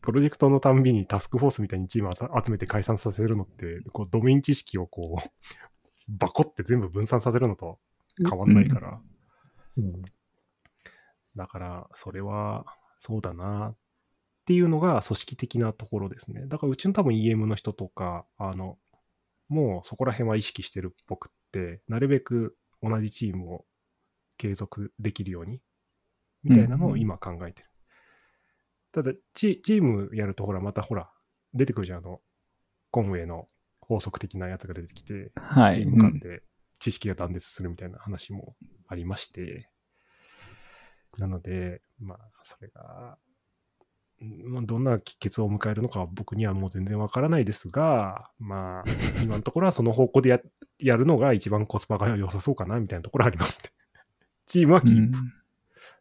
[0.00, 5.30] プロジェクトのたんびにタスクフォースみたいにチームを集集めて解散させるのって、こう、ドメイン知識をこう、
[6.08, 7.78] バコって全部分散させるのと
[8.28, 9.00] 変わんないから、
[9.80, 10.02] うん。
[11.36, 12.64] だから、それは、
[12.98, 13.76] そうだな、っ
[14.46, 16.46] ていうのが組織的なところですね。
[16.46, 18.78] だから、うちの多分 EM の人とか、あの、
[19.48, 23.64] もうそこら辺は意識してるっぽくって、なるべく同じチームを
[24.38, 25.60] 継続できるように、
[26.42, 27.68] みたいなのを今考えてる。
[28.92, 31.10] ただチ、チームやると、ほら、またほら、
[31.54, 32.20] 出てくるじゃん、あの、
[32.90, 33.48] コンウェイの
[33.80, 35.74] 法則的なやつが出てきて、はい。
[35.74, 36.42] チーム間で
[36.78, 38.56] 知識が断絶するみたいな話も
[38.88, 39.69] ありまして、
[41.20, 43.18] なので、まあ、それが、
[44.22, 48.84] うんまあどんな帰結を迎えるのかは僕にはもう全然わからないですが、まあ、
[49.22, 50.40] 今のところはその方向でや
[50.78, 53.70] やるのが一番コスパが良さそうかな、みたいなところありますね。
[54.46, 55.18] チームはキープ。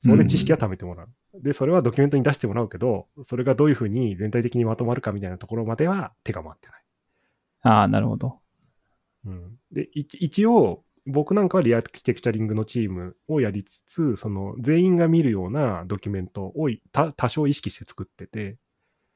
[0.02, 1.10] それで知識は貯めてもらう。
[1.42, 6.84] で、それはドキュメントに出してもらうけど、それがどういうふうに全体的にまとまるかみたいなところまでは手が回ってない。
[7.62, 8.40] ああ、なるほど。
[9.26, 18.58] うん、でい一応、僕なんかは re-architecturing のチームをやりつつ、その全員が見るようなドキュメントをい多多少意識して作ってて、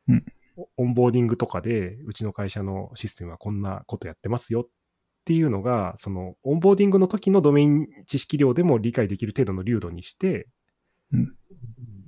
[0.07, 0.25] うん
[0.55, 4.67] おオンボーディングとかで、うちの会社のシステムはこんなことやってますよっ
[5.25, 10.47] ていうのが、そのオンボーディングの時のドメイン知識量でも理解できる程度の粒度にして、
[11.11, 11.34] うん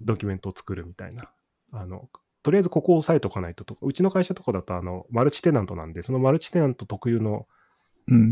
[0.01, 1.32] ドキュメントを作るみたいな。
[1.71, 2.07] あの
[2.43, 7.47] とりあえずここを押さえておかないととか、うちの会社とかだとあのマルチテナントなんで、そのマルチテナント特有の。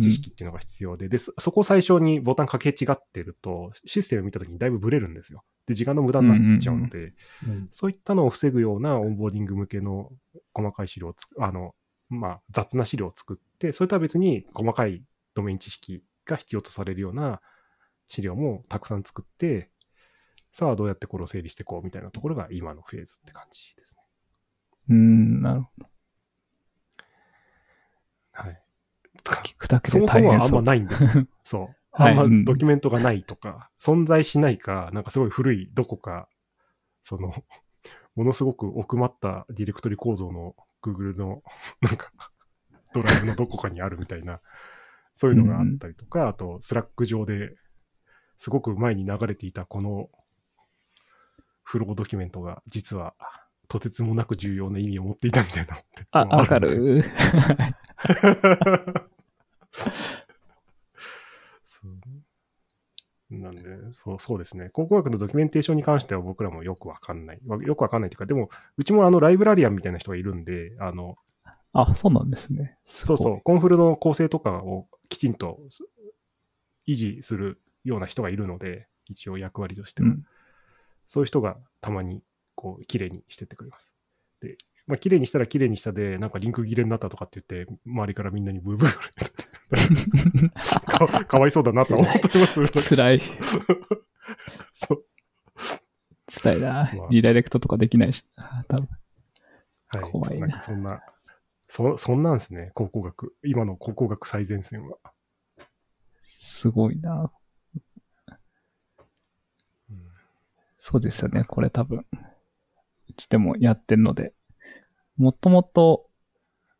[0.01, 5.43] 知識っていうのが必要で、で、そそこを最初にボタンかけ違ってると、システム見たときにだいぶブレるんですよ。
[5.65, 7.13] で、時間の無駄になっちゃうので、
[7.47, 7.69] うん。
[7.71, 10.11] そういったのを防ぐようなオンボーディング向けの
[10.53, 11.73] 細かい資料をあの、
[12.09, 15.03] まあ、雑な資料を作って、それとは別に細かい
[15.33, 17.41] ドメイン知識が必要とされるような
[18.09, 19.69] 資料もたくさん作って、
[20.51, 24.01] さあどうやってこれを整理していこうみたいなところが今のフェーズって感じですね。
[24.89, 25.87] うん、なるほど。
[28.33, 28.63] はい。
[29.31, 30.19] 聞くだけでそもそ。
[30.19, 31.09] もあんまないんですよ。
[31.43, 31.75] そう。
[31.91, 36.27] はいあんまうんドキュメントがないとか、存在しないか、なんかすごい古いどこか、
[37.03, 37.33] その、
[38.15, 41.43] ものすごく奥まったディレクトリ構造の Google の、
[41.81, 42.11] なんか、
[42.93, 44.41] ドライブのどこかにあるみたいな、
[45.15, 47.55] そういうのがあったりとか、あと、 Slack 上で
[48.37, 50.09] すごく前に流れていたこの
[51.63, 53.15] フロードキュメントが、実は、
[53.67, 56.07] とてつもなく重要な意味を持っていたみたいなのって。
[56.11, 57.05] あ、わかる。
[61.65, 64.69] そうなんで、そう、そうですね。
[64.69, 67.39] 考古学のドキュメンテーションに関しては僕らもよくわかんない。
[67.47, 71.17] わよくわかんないというか、でも、うちもあの、ライブラリアンみたいな人がいるんで、あの、
[71.73, 72.77] あ、そうなんですね。
[72.85, 75.83] すそうそう、コンフルの構成とかをきちんとす
[76.87, 80.09] 維持するような人がいるので、一応役割としては。
[80.09, 80.25] うん。
[81.07, 82.21] そういう人がたまに、
[82.55, 83.91] こう、綺麗にしてってくれます。
[84.41, 90.49] で、まあ、綺麗にしたら綺麗にしたで、なんかリンク切れになったとかって言って、周りからみんなにブーブー
[90.85, 92.89] か かわいそうだなとは思ってます。
[92.89, 93.21] 辛い。
[94.75, 95.05] そう。
[96.41, 97.07] 辛いなまあ。
[97.09, 98.27] リダイレクトとかできないし。
[98.67, 98.89] 多分
[99.87, 100.11] はい。
[100.11, 101.01] 怖いなんかそんな、
[101.69, 103.33] そ、そんなんですね、考古学。
[103.43, 104.97] 今の考古学最前線は。
[106.27, 107.31] すごいな。
[109.89, 109.97] うん
[110.79, 111.45] そうですよね。
[111.45, 112.05] これ多分、
[113.09, 114.33] うちでもやってるので。
[115.17, 116.07] もともと、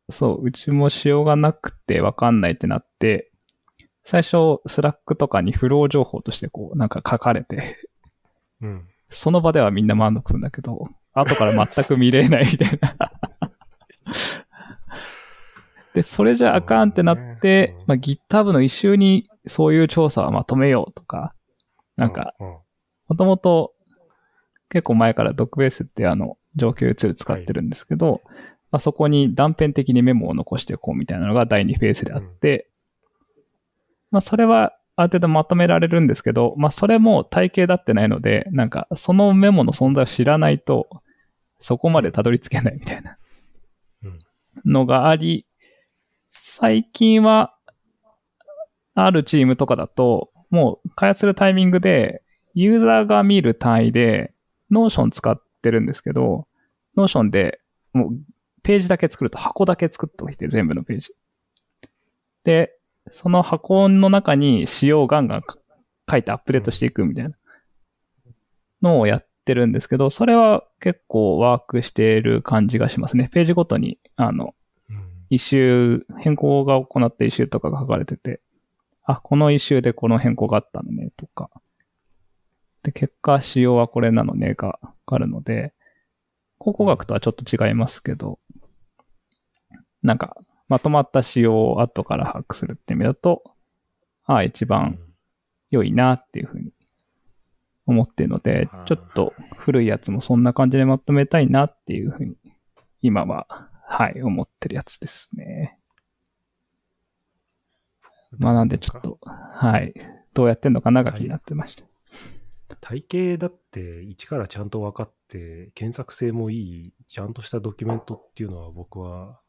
[0.10, 3.32] そう、うちも仕様がなくてわかんないってなって、
[4.04, 7.78] 最初、 Slack とかにフロー情報としてこう、なんか書かれて、
[8.62, 8.88] うん。
[9.10, 13.12] その場ではみんな満足するんだけど、後から全く見れないみたいな。
[15.94, 21.34] で、それじゃあかんってなって、うんまあ、GitHub の一周にそういう調査はまとめようとか、
[21.96, 22.34] なんか、
[23.08, 23.74] もともと
[24.70, 28.22] 結構前からドックベースってあの上級ツール使ってるんですけど、
[28.72, 32.68] まあ、そこに断片的にメモを残していこうみたいなのが第2フェーズであって、
[34.12, 40.88] まあそれはある程度まとめられるんですけど、まあそれも体系だってないので、なんかそのメモの存在を知らないと
[41.60, 43.18] そこまでたどり着けないみたいな
[44.04, 44.20] うん。
[44.66, 45.46] のがあり、
[46.28, 47.56] 最近は
[48.96, 52.22] あるチームとかだと、もう開発するタイミングで
[52.54, 54.34] ユーザーが見る単位で、
[54.70, 56.46] Notion 使ってるんですけど、
[56.96, 57.60] Notion で
[57.94, 58.18] もう
[58.62, 61.16] ページだけ作ると箱だけ作っておいて、全部のページ。
[62.44, 62.76] で、
[63.12, 65.58] その箱の中に仕様をガンガンか
[66.10, 67.32] 書いてアップデートしていくみたいな
[68.82, 73.30] のをやってるんですけど、それは結構ワークしている感じがしますね。
[73.32, 74.56] ページごとに、あの、
[75.30, 78.40] 一周、変更が行って一周とかが書かれてて、
[79.04, 81.50] あ、この一周でこの変更があったのね、とか。
[82.84, 85.74] で、結果、仕様はこれなのね、があるので、
[86.58, 88.40] 考古学とはちょっと違いますけど、
[90.02, 93.44] なんか、まとまった仕様を後から把握するって意味だと、
[94.26, 95.00] ああ、一番
[95.70, 96.72] 良いなっていうふうに
[97.86, 102.36] 思ってるのではい、ちょっと古いやつもそんな感じでまとめたいなっていうふうに、
[103.02, 103.48] 今は、
[103.86, 105.78] はい、思ってるやつですね。
[108.40, 109.94] まあなんでちょっと、はい、
[110.34, 111.93] どうやってんのかなが気になってました。
[112.84, 119.40] 体系だって一からちゃんと分かって、検索性もいい、ちゃんとしたドキュメントっていうのは僕は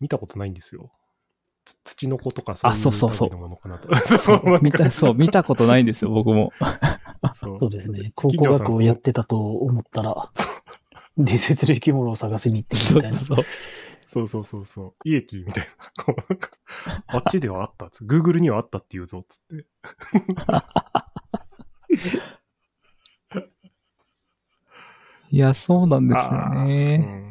[0.00, 0.90] 見たことないんですよ。
[1.66, 3.94] つ土の子とかそういうあそうそうそう類のものかなと。
[4.18, 6.52] そう、見た、そう、見たことないんですよ、僕も。
[7.34, 8.12] そうそうですね。
[8.14, 10.32] 考古学をやってたと思ったら、
[11.18, 13.18] 伝説の生き物を探しに行ってるみたいな。
[13.18, 13.36] そう
[14.08, 14.94] そうそうそうそう。
[15.04, 16.94] イエティみたいな。
[17.08, 17.86] あっちではあった。
[18.04, 19.66] Google にはあったっていうぞっつって。
[25.30, 27.00] いや、そうなんですよね。
[27.02, 27.26] うん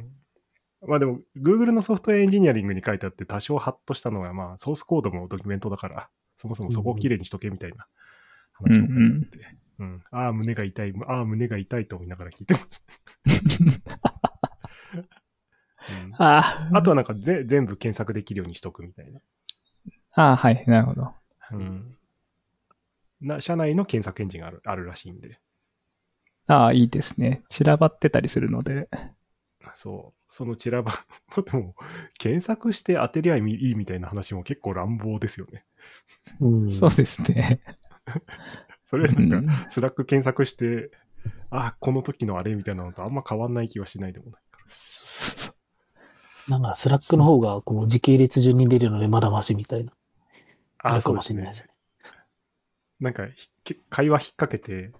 [0.88, 7.88] まあでも、Google のソフトウェアエンジニアリングに書いてあって多少ハッとしたのは、まあ、ソースコードもドキュメントだから、そもそもそこをきれいにしとけみたいな
[8.54, 9.58] 話も書いてあって。
[9.78, 12.60] うんああ、胸が痛い、ああ、胸が痛いと思いながら聞いてま
[13.70, 14.00] した。
[15.90, 19.20] うん ああとはなんかぜ全部検索できるようにしとくみたいな。
[20.16, 21.14] ああ、はい、なるほど。
[21.52, 21.92] うん。
[23.26, 25.40] な、社内の検索エンジンがあるあるらしいんで。
[26.48, 27.44] ああ、いいですね。
[27.50, 28.88] 散らばってたりするので。
[29.74, 30.34] そう。
[30.34, 30.92] その散らば、
[31.52, 31.76] でも、
[32.18, 35.66] 検索して当てりゃいいみたいな話も結構乱暴ですよね。
[36.40, 37.62] うんそうですね。
[38.86, 40.92] それなんか、うん Slack 検索して、
[41.50, 45.54] あ、この時のあれみたいなのとあんま変わんない気はしないでもないから。
[46.60, 49.92] なんか、 Slack の方が、こう、時系列順に出るので、まだマシみたいな。
[50.78, 51.75] あるかもしれないですね。
[53.00, 53.28] なんか、
[53.90, 54.92] 会話引っ掛けて、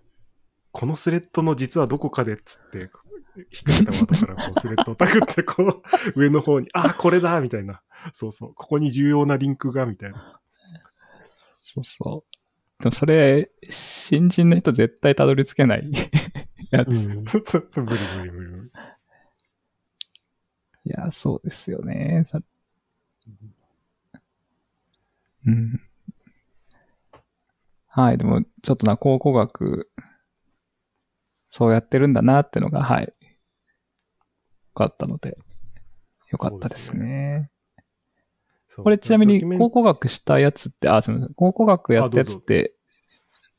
[0.72, 2.90] このスレッドの実はどこかでっつって、引っ
[3.66, 5.82] 掛けた後からこう スレッドをタグって、こ
[6.16, 7.82] う、上の方に、あ、これだみたいな。
[8.14, 8.54] そうそう。
[8.54, 10.40] ここに重要なリンクが、みたいな。
[11.54, 12.26] そうそ
[12.80, 12.84] う。
[12.84, 15.92] でもそれ、新人の人絶対たどり着けない
[16.72, 16.90] やつ。
[16.90, 17.24] いうん。
[17.24, 17.42] 無理
[17.76, 18.72] 無理無理無理。
[20.86, 22.24] や、そうですよね。
[22.26, 22.40] さ
[25.46, 25.82] うん。
[27.98, 29.90] はい、でも、ちょっとな、考古学、
[31.50, 33.06] そうやってるんだなってのが、はい。
[33.06, 33.12] よ
[34.74, 35.38] かったので、
[36.30, 37.52] よかったですそうですね。
[38.76, 41.36] これちなみに考古学したやつって、あ、すみません。
[41.36, 42.76] 考古学やったやつって、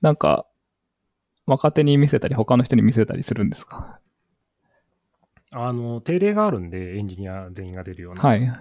[0.02, 0.46] なんか、
[1.46, 4.00] 若手に見せたり、他の人に見せたりするんですか？
[5.52, 8.20] あの、定例があるんで、エンジニア全員が出るような。
[8.20, 8.52] はい。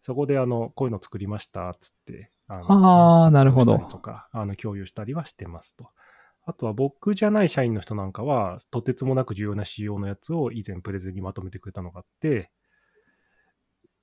[0.00, 2.30] そこで、あの、こういうの作りました、つって。
[2.48, 5.90] ああーなるほどとか、あの、共有したりはしてますと。
[6.46, 12.50] あとは僕じゃない社員の人なんかは、とてつもなく重要な仕様のやつを以前プレゼンにまとめてくれたのがあって、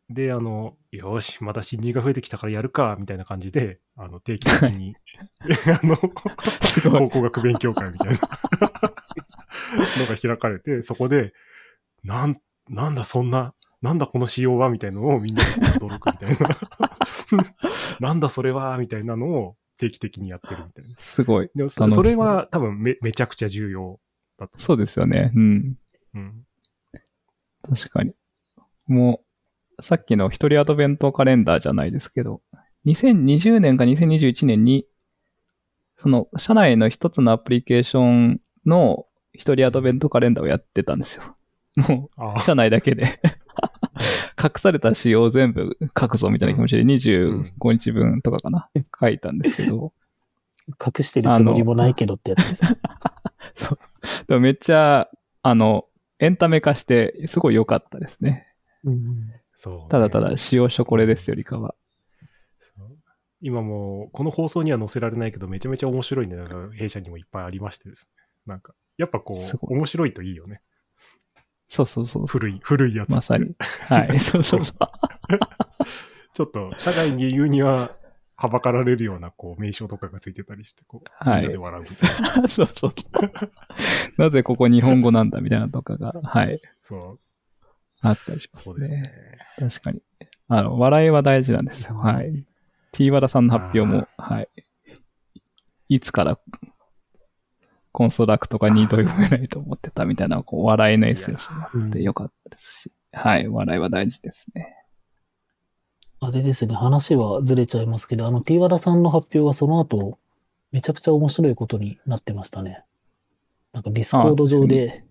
[0.09, 4.95] で、あの、よし、また新人が増えてきたからやるか、みたいな感じで、あの、定期的に、
[5.81, 8.17] あの、考古学勉強会みたいな
[9.97, 11.33] のが開かれて、そこで、
[12.03, 16.59] なん、なんだそんな、なんだこの仕様はみたいなのをみんなで驚くみたいな。
[17.99, 20.95] なんだそれはみたいなのを定期的にやってるみたいな。
[20.97, 21.49] すごい。
[21.55, 23.99] でもそれは多分めめちゃくちゃ重要
[24.37, 24.59] だと。
[24.59, 25.31] そうですよね。
[25.35, 25.75] うん。
[26.13, 26.45] うん。
[27.63, 28.13] 確かに。
[28.87, 29.23] も
[29.79, 32.41] う、さっきの一人アドベントカレンダーじゃないですけど、
[32.85, 34.85] 2020年か2021年に、
[35.97, 41.37] その、社内の一つのアプリケーションの一人アドベントカレンダーをやってたんですよ。
[41.75, 43.19] もあう、社内だけで
[44.41, 48.69] 隠された仕様を全部書くぞみたいな気持ちで25日分とかかな、
[48.99, 49.93] 書いたんですけど、
[50.67, 52.77] 隠してるつもりもないけどってやつですね。
[53.55, 53.79] そう。
[54.27, 55.09] でもめっちゃ、
[55.43, 55.85] あの、
[56.19, 58.47] エンタメ化して、すごい良かったですね。
[58.83, 61.75] うんそうね、ただただ使用書これですよりかは。
[62.59, 62.97] そう
[63.41, 66.35] 今もう、この放送には載せられないけど、めちゃめちゃ面白いね。
[66.35, 68.23] なんか弊社にもいっぱいありましてですね。
[68.45, 70.59] なんか、やっぱこう、面白いといいよね。
[71.71, 72.27] そうそうそう。
[72.27, 73.09] 古い、古いやつ。
[73.09, 73.55] まさに。
[73.87, 74.19] はい。
[74.19, 74.75] そうそうそう。
[76.33, 77.91] ちょっと、社外に言うには、
[78.35, 82.47] はばかられるような、こう、名称とかがついてたりして、こう、はいみんなで笑うみたいな。
[82.49, 82.93] そうそう。
[84.17, 86.61] なぜここ日本語なんだみたいなのとかが、はい。
[86.83, 87.19] そう、
[88.01, 89.37] あったりしますそうですねね。。
[89.57, 90.01] 確かに。
[90.49, 91.95] あの、笑いは大事なんですよ。
[91.95, 92.45] はい。
[92.91, 94.49] T 和田さんの発表も、はい。
[95.87, 96.37] いつから
[97.91, 103.47] コンストラクトが二度読めないと思ってたみたいな、こう、笑いのエッセンスがあってよかったですし、はい。
[103.47, 104.75] 笑いは大事ですね。
[106.21, 110.19] あれですね、話はずれちゃいますけど、あの、T 和田さんの発表がその後、
[110.71, 112.83] めちゃくちゃ面白いことになってましたね。
[113.73, 115.03] なんか Discord 上で、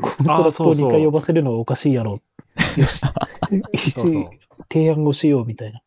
[0.00, 2.20] construct を2回呼ばせるのはおかしいやろ。
[2.76, 3.02] よし。
[3.72, 4.28] 一緒に
[4.70, 5.80] 提案をしようみたいな。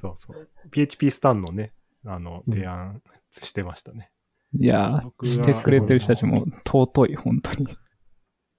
[0.00, 0.48] そうそう。
[0.70, 1.70] PHPStan のね、
[2.04, 3.02] あの、うん提案
[3.32, 4.10] してましたね。
[4.60, 7.72] いやしてくれてる人たちも尊い、本当に。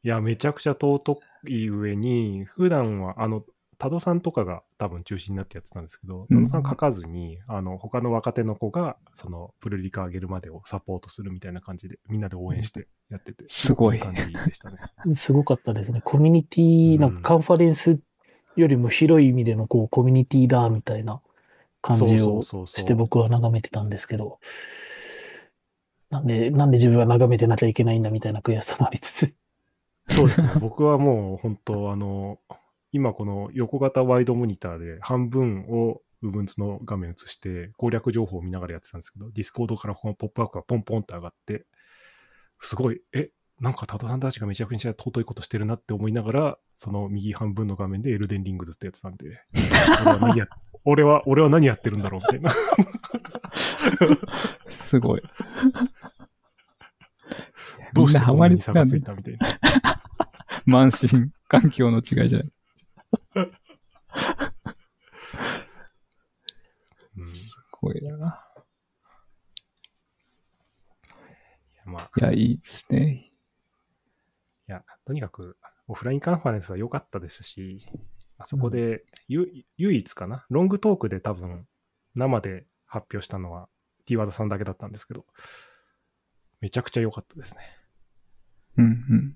[0.04, 3.44] いや、めちゃくちゃ尊い上に、普段は、あの、
[3.80, 14.78] tadさんとかが多分中心になってやってたんですけど、うん tadさん書かずに、あの、他の若手の子が、その、プルリク上げるまでをサポートするみたいな感じで、みんなで応援してやってて、すごい感じでしたね。
[15.14, 16.02] すごかったですね。
[16.04, 18.00] コミュニティ、なんかカンファレンス
[18.56, 21.22] よりも広い意味でのこうコミュニティだみたいな
[21.82, 24.40] 感じをそうそうそうそうして僕は眺めてたんですけど、
[26.10, 29.36] なんで、なんで自分は眺めてなきゃいけないんだみたいな悔しさもありつつ。
[30.10, 30.50] そうですね。
[30.60, 32.40] 僕はもう本当、あの、
[32.92, 41.66] 今この横型ワイドモニターで半分を Ubuntu の画面映して攻略情報を見ながらやってたんですけど、Discord からこのポップアップがポンポンって上がって、
[42.62, 43.30] すごい、え、
[43.60, 49.42] なんかタトさんたちがめちゃくちゃ尊いことしてるなって思いながら、その右半分の画面でエルデンリングずっとやってたんで、
[50.04, 50.48] 俺は何や、
[50.86, 52.52] 俺は、俺は何やってるんだろうみたいな。
[54.72, 55.22] すごい。
[57.94, 59.60] どうしてハマりつかんねに差がついたみたいな。
[60.66, 62.52] 満身環境の違いじゃない。
[63.36, 63.52] うん
[67.34, 68.08] すごいな。
[68.08, 68.12] い
[71.78, 73.32] やまあ、いや、いいですね。
[74.68, 75.58] いや、とにかく、
[75.88, 77.86] オフラインカンファレンスは良かったですし、
[78.38, 81.68] あそこで、ゆ唯一かな、ロングトークで多分、
[82.16, 83.70] 生で発表したのは、
[84.06, 85.26] T 和田さんだけだったんですけど、
[86.62, 87.62] めちゃくちゃ良かったですね。
[88.78, 89.36] うんうん。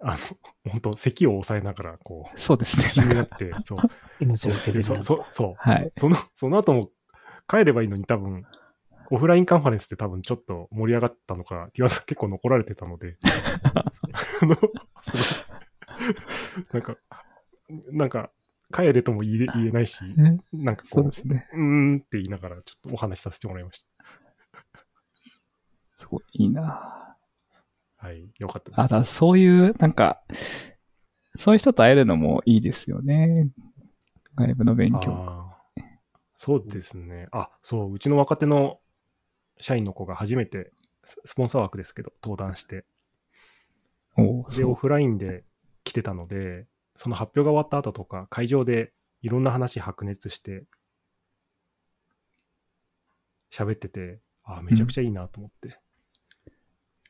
[0.00, 0.16] あ
[0.64, 2.84] の、本当咳を抑えながら、こう、そうですね。
[2.84, 3.78] 必死になって、 そう。
[4.20, 6.90] 命を削りなそがらそそう、はいその、その後も
[7.48, 8.44] 帰ればいいのに多分、
[9.10, 13.16] オフラインカンファレンスって多分ちょっと盛り上がったのか、T 和田さん結構残られてたので、
[14.42, 14.56] あの、
[16.72, 16.96] なんか、
[17.92, 18.30] なんか、
[18.74, 21.46] 帰れとも言え言えないし、ねなんかこう、そうですね。
[21.52, 23.84] うーんって言いながらちょっとお話しさせてもらいまし
[26.02, 26.62] すごいいいな。
[28.00, 28.06] た。
[28.08, 28.80] はい、よかったです。
[28.80, 30.20] あ、だそういう、なんか、
[31.36, 33.50] そういう人と会えるのもいいですよね。
[34.34, 35.52] 外部の勉強。
[36.36, 37.28] そうですね。
[37.30, 38.80] あ、そう、うちの若手の
[39.60, 40.72] 社員の子が初めて、
[41.04, 42.84] ススポンサー枠ですけど、登壇して、
[44.56, 45.44] で、オフラインで
[45.84, 50.64] 来てたので、その発表が終わった後とか、会場でいろんな話白熱して、
[53.52, 55.78] 喋ってて、あめちゃくちゃいいなと思って。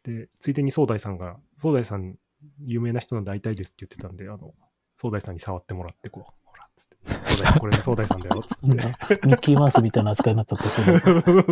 [0.04, 2.16] で、ついでに総大さんが、総大さん、
[2.64, 4.54] 有名な人なんで会いたいですって言ってたんで、あの、
[4.96, 6.96] 総大さんに触ってもらって、こう、ほら、つって、
[7.30, 8.66] 総大さん、これね、総大さんだよ、つって。
[9.26, 11.04] ミッキーマウスみたいな扱いになったってそうです。
[11.04, 11.44] そうそう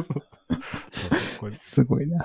[1.40, 2.18] これすごいな。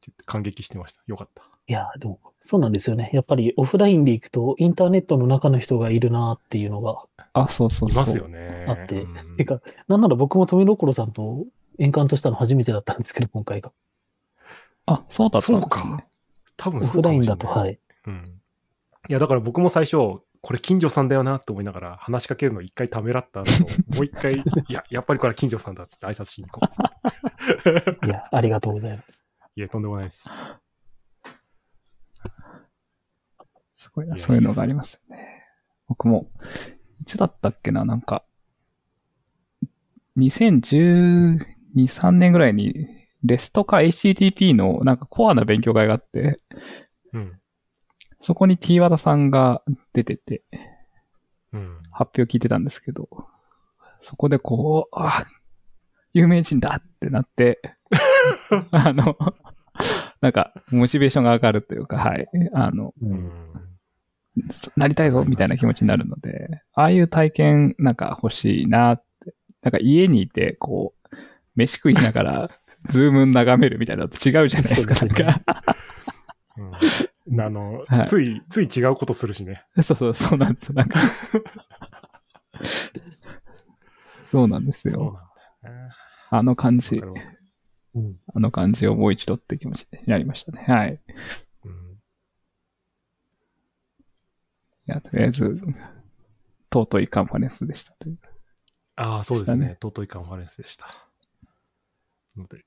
[0.00, 1.00] ちょっと感激してました。
[1.06, 1.42] よかった。
[1.66, 3.10] いや、でも、そうなんですよね。
[3.12, 8.02] やっぱりオフラインで行くと、インターネットの中の人がいるなっていうのがあ、そうそうそう。
[8.02, 8.64] いますよね。
[8.68, 11.44] あってうんてか、なんなら僕も富所さんと
[11.78, 13.72] 円環としたの初めてだったんですけど、今回が。
[14.90, 16.04] あ、そうだったんそうですねか。。
[16.56, 17.78] 多分オフラインだと、はい。
[18.06, 18.24] うん。
[19.08, 19.96] いや、だから僕も最初、
[20.42, 23.50] これ近所さんだよなって思いながら話しかけるの一回ためらった後、
[23.94, 24.34] もう一回、
[24.68, 26.66] いや、やっぱりこれは近所さんだっつって挨拶しに行こ
[28.02, 28.06] う。
[28.06, 29.24] いや、ありがとうございます。
[29.54, 30.28] いや、とんでもないです。
[33.76, 34.16] すごいな。
[34.16, 35.44] そういうのがありますよね。
[35.88, 36.30] 僕も、
[37.00, 38.24] いつだったっけな、なんか、
[40.16, 41.38] 2012、
[41.74, 46.40] 3年ぐらいに、レストか HTTP のなんかコアな勉強会があって、
[47.12, 47.40] うん。
[48.20, 49.62] そこに T 和田さんが
[49.92, 50.42] 出てて、
[51.52, 51.78] うん。
[51.90, 53.08] 発表聞いてたんですけど、
[54.00, 55.24] そこでこう、あ、
[56.12, 57.60] 有名人だってなって、
[58.72, 59.16] あの、
[60.20, 62.28] なんか、モチベーションが上がるというか、はい。
[62.52, 63.06] あの、う。
[63.06, 63.52] うんん。
[64.76, 69.34] なりたいぞみたいな気持ちになるので、ああいう体験なんか欲しいなって。
[69.62, 71.16] なんか家にいて、こう、
[71.54, 72.50] 飯食いながら、
[72.88, 74.94] ズーム眺めるみたいなのと違うじゃないですか。
[74.94, 75.42] すねなんか
[77.28, 79.64] うん、あの、はいつい、つい違うことするしね。
[79.82, 80.74] そうそう、そうなんですよ。
[80.74, 81.00] なんか。
[84.26, 85.12] そうなんですそうよ。
[85.62, 85.92] なんだよね。
[86.30, 87.02] あの感じ
[87.94, 88.20] うん。
[88.34, 90.64] あの感じをもう一度って気持ちになりましたね。
[90.66, 90.94] はい。
[90.94, 90.98] い
[91.64, 91.98] うん。
[94.86, 95.60] や、とりあえず、
[96.72, 97.94] 尊いカンファレンスでした。
[98.96, 99.76] ああ、そうですね。
[99.82, 101.09] 尊いカンファレンスでした。
[102.40, 102.64] ので、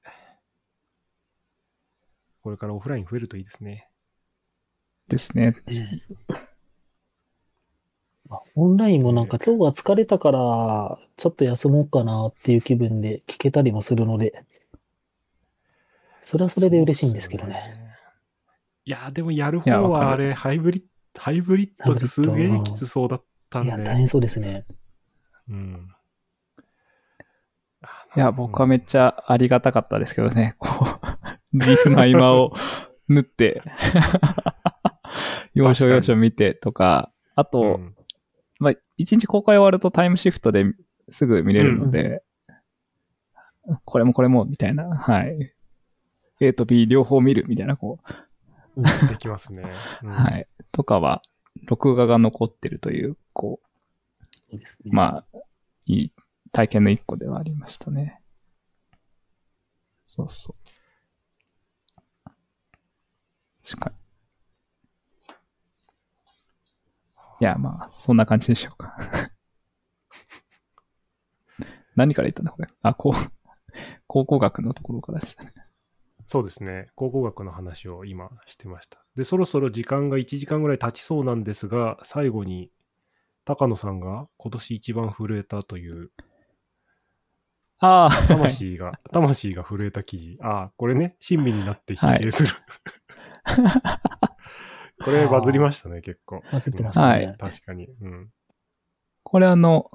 [2.42, 3.90] これからオフライン増えるといいですね。
[5.08, 5.56] ですね。
[8.56, 14.46] オンラインもなんか今日は疲れたから、ちょっと休もうかなっていう気分で聞けたりもするので、
[16.24, 17.54] それはそれで嬉しいんですけどね。
[17.54, 17.96] ね。
[18.86, 23.70] いや、でもやる方はあれ、ハイブリッド、ハイブリッドですげえきつそうだったんで。
[23.70, 24.66] いや、大変そうですね。
[25.50, 25.96] うん。
[28.16, 30.56] いや、僕はめっちゃありがたかったですけどね。
[30.60, 30.88] こう、
[31.54, 32.54] リーフの合間を
[33.10, 33.62] 縫って、
[35.54, 37.96] 要所要所見てとか、あと、うん
[38.60, 40.66] まあ、一日公開終わるとタイムシフトで
[41.10, 42.24] すぐ見れるので、
[43.86, 45.54] これもこれも、みたいな、はい。
[46.40, 48.00] A と B 両方見るみたいな、こ
[48.78, 48.82] う。
[48.82, 49.64] んできますね。
[50.04, 50.12] う、うん。
[50.14, 50.48] はい。
[50.72, 51.22] とかは、
[51.66, 53.60] 録画が残ってるという、こ
[54.50, 54.92] そうですね。
[54.92, 55.38] う、まあ、
[55.86, 56.14] いい
[56.54, 58.22] 体験の一個ではありましたね。
[60.08, 60.70] そうそう。
[63.66, 63.96] 確かに。
[67.42, 68.96] いや、まあ、そんな感じでしょうか。
[71.96, 72.68] 何から言ったんだ、これ？
[72.84, 73.32] あ、こう、
[74.08, 75.54] 考古学のところからでしたね。
[76.26, 76.90] そうですね。
[76.96, 79.04] 考古学の話を今してました。
[79.16, 82.72] で、そろそろ時間が1時間ぐらい経ちそうなんですが、最後に
[83.46, 86.12] 高野さんが今年一番震えたという、
[87.84, 90.38] ああ、はい魂が、 魂が震えた記事。
[90.42, 92.50] ああ、これね、親身になって疲弊する。
[95.04, 96.42] これバズりましたね、結構。
[96.50, 97.08] バズってましたね。
[97.08, 97.88] はい確かに。
[97.88, 98.30] うん。
[99.24, 99.92] これあの、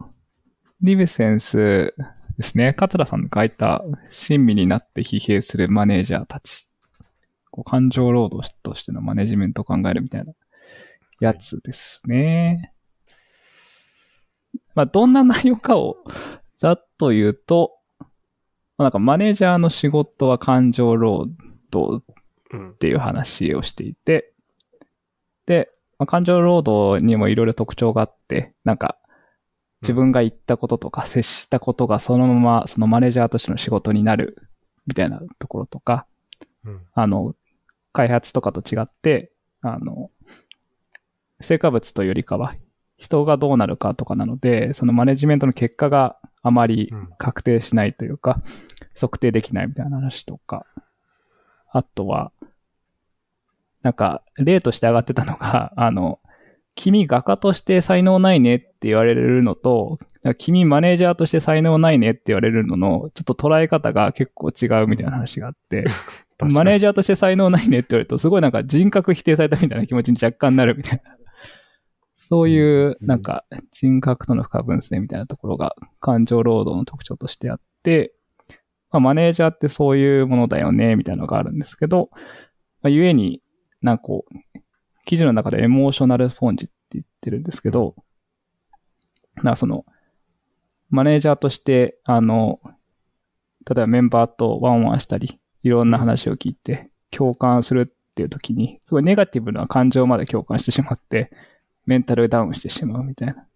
[0.82, 1.94] リベセンス
[2.36, 2.74] ですね。
[2.74, 6.68] 桂さんが書いた、親身になって疲弊するマネージャーたち。
[7.50, 10.34] こう感情労働としてのマネジメントを考えるみたいな
[11.20, 12.74] やつですね。
[14.74, 15.96] まあ、どんな内容かを
[16.58, 17.77] ざっと言うと、まあ
[18.78, 21.26] なんかマネージャーの仕事は感情労
[21.70, 22.02] 働
[22.50, 22.74] うんっ。
[22.74, 24.32] ていう話をしていて、
[25.46, 28.96] で、まあ、感情労働にもいろいろ特徴があって、なんか、
[29.82, 34.36] 自分が言ったこととか接したことがそのままそのマネージャーとしての仕事になる
[34.88, 36.06] みたいなところとか、
[36.64, 36.80] うん。
[36.94, 37.34] あの、
[37.92, 40.10] 開発とかと違って、あの、
[41.40, 42.54] 成果物というよりかは
[42.96, 48.42] 人がどうなるかとかなので、そのマネジメントの結果があまりうん確定しないというか、
[48.98, 50.66] 測定できないみたいな話とか、
[51.70, 52.32] あとは、
[53.82, 56.20] なんか、例として上がってたのが、 あの、
[56.74, 59.98] 君画家として才能ないねって言われるのと、
[60.36, 65.86] 君マネージャーとして才能ないねって言われるのの、ちょっと捉え方が結構違うみたいな話があって、
[66.52, 71.17] マネージジャーとして才能ないねって言われると、すごいなんか人格否定されたみたいな気持ちに若干なるみたいな。
[72.28, 78.12] そういう、なんか人格との不可分性みたいなところが感情労働の特徴としてあって、
[78.90, 82.10] まあ、マネージャーってそういうものだよね、みたいなのがあるんですけど、
[82.82, 83.42] まあ、ゆえに、
[83.80, 84.58] なんかこう、
[85.06, 87.94] 記事の中でエモーショナルスポンジって言ってるんですけど、
[89.42, 89.86] なその、
[90.90, 92.60] マネージャーとして、あの、
[93.66, 101.30] 例えばメンバーとワンワンしたり、いろんな話を聞いて、共感するっていう時に、すごいネガティブな感情まで共感してしまって、
[101.88, 103.46] メンタルダウンしてしまうみたいな。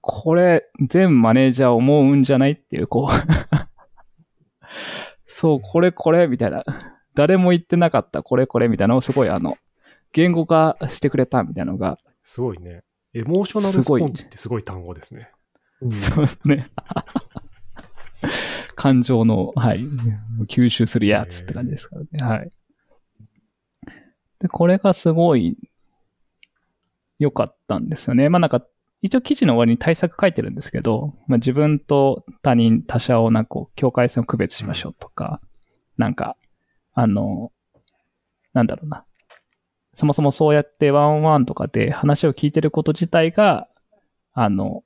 [0.00, 3.14] これ、全マネージャー思うんじゃないっていう、こう。
[5.28, 6.64] そう、これこれ、みたいな。
[7.14, 9.58] 誰も言ってなかった、これこれ、みたいなのをすごいあの、
[10.12, 12.84] 言語化してくれたみたいなのが、すごいね。
[13.12, 15.30] エモーショナルスポンジってすごい単語ですね。
[15.82, 15.90] うん
[16.50, 16.70] ね。
[18.76, 19.86] 感情の、はい、
[20.48, 22.08] 吸収するやつって感じですからね。
[22.36, 22.50] はい。
[24.38, 25.58] で、これがすごい
[27.18, 28.28] 良かったんですよね。
[28.28, 28.64] まあなんか、
[29.02, 35.40] 一応記事の終わりに対策書いてるんですけど、まあ自分と他人、他者をなんか境界線を区別しましょうとか、
[35.96, 36.36] なんか、
[36.94, 37.52] あの、
[38.52, 39.04] なんだろうな。
[39.94, 43.68] そもそもそうやってワンワンとかで話を聞いてること自体が、
[44.32, 44.82] あの、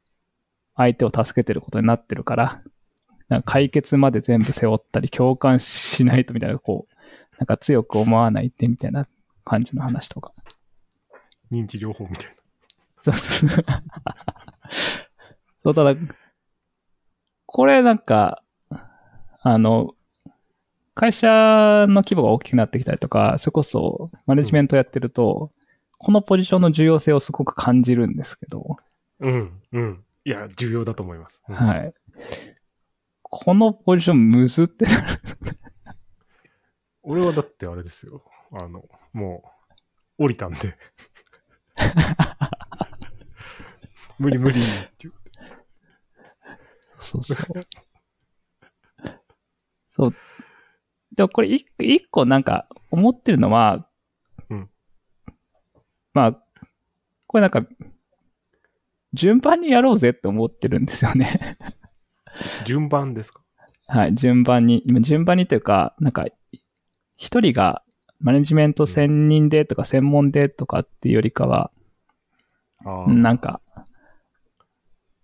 [0.76, 2.62] 相手を助けてることになってるから、
[3.28, 6.94] なんか解決まで全部背負ったり共感しないとみたいな、こう、
[7.38, 9.08] なんか強く思わないってみたいな
[9.44, 10.32] 感じの話とか。
[11.50, 12.34] 認知療法みたいな。
[13.02, 13.14] そう
[15.62, 15.94] そう、ただ、
[17.46, 18.42] これなんか、
[19.42, 19.94] あの、
[20.94, 21.28] 会社
[21.88, 25.50] の規模が大きくなってきたりとか、それこそマネジメントやってると、
[25.98, 28.76] このポジションの重要性をすごく感じるんですけど、
[29.20, 30.04] うん、うん。
[30.24, 31.42] いや、重要だと思います。
[31.48, 31.94] うんはい。
[33.22, 35.20] このポジションむずってなる。
[37.02, 38.24] 俺はだってあれですよ。
[38.52, 39.44] あの、も
[40.18, 40.76] う、降りたんで。
[44.18, 45.14] 無理無理って言う
[46.98, 47.36] そうそう。
[49.90, 50.14] そう。
[51.16, 53.86] でもこれ一個一個なんか思ってるのは、
[54.48, 54.70] うん
[56.12, 56.32] まあ、
[57.26, 57.66] これなんか
[59.12, 61.58] 順番にやろうぜって思ってるんですよね。
[62.64, 63.42] 順番ですか？
[63.88, 66.26] はい、順番に、今順番にというか、なんか、
[67.16, 67.82] 一人が
[68.20, 71.70] マネジメント専任でとか専門でとかっていうよりかは、
[73.06, 73.60] なんか、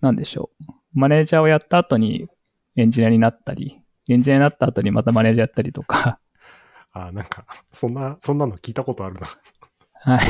[0.00, 0.72] なんでしょう。
[0.94, 2.28] マネージャーをやった後に
[2.76, 6.18] エンジニアになったり、エンジニアになった後にまたマネージャーやったりとか、
[6.92, 7.44] あ、なんか、
[7.74, 9.26] そんな、そんなの聞いたことあるな。
[9.94, 10.28] はい。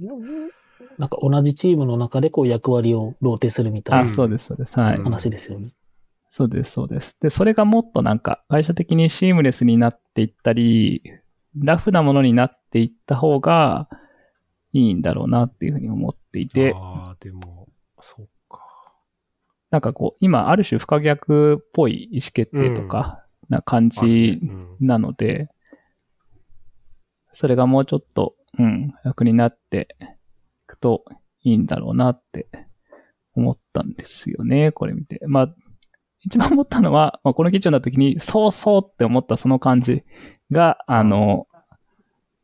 [0.00, 0.50] うん
[0.98, 4.78] なんか同じチームの中でこう役割をローテするみたいあ、なそうです、そうです。
[4.78, 4.96] はい。
[4.96, 5.70] うん話ですよね。
[6.36, 7.16] そうです、そうです。
[7.18, 11.02] で、それがもっとなんか、会社的にシームレスになっていったり、
[11.56, 13.88] ラフなものになっていった方が
[14.74, 17.68] いいんだろうなっていうふうに思っていて、ああ、でも、
[18.00, 18.60] そうか。
[19.70, 25.48] なんかこう、今、ある種不可逆っぽい意思決定とか、な感じうんなので、
[27.32, 30.04] それがもうちょっと、うん、楽になってい
[30.66, 31.02] くと
[31.44, 32.46] いいんだろうなって
[33.34, 35.22] 思ったんですよね、これ見て。
[35.26, 35.54] まあ、
[36.26, 40.04] 一番思ったのは、まあ、この記事を読んだ時に、そうそうって思ったその感じ
[40.50, 41.46] が、あの、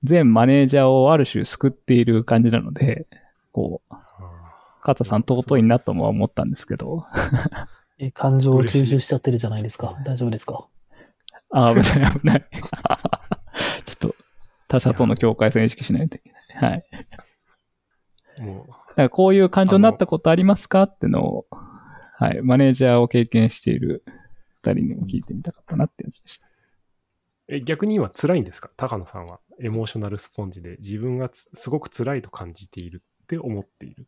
[0.04, 3.06] 全マネージャーをある種救っている感じなので、
[3.52, 3.98] こう、あ
[4.82, 7.06] カタさん尊いなとも思ったんですけど、
[7.98, 9.96] え、感情を吸収しちゃってるじゃないですか。
[10.04, 10.66] 大丈夫ですか？
[11.50, 12.46] あ、危ない危ない。
[13.84, 14.14] ちょっと
[14.66, 16.70] 他者との境界線を意識しないといけない。
[16.72, 16.84] はい。
[18.38, 20.82] ーもだからこういう感情になったことありますか？
[20.84, 21.46] ってのを、
[22.22, 24.04] はい、マネージャーを経験している
[24.62, 26.46] 二人にも聞いてみたかったなってやつでした。
[27.48, 28.70] う、え、逆に今辛いんですか？
[28.76, 29.40] 高野さんは。
[29.60, 34.06] エモーショナルスポンジで自分がつすごく辛いと感じているって思っている。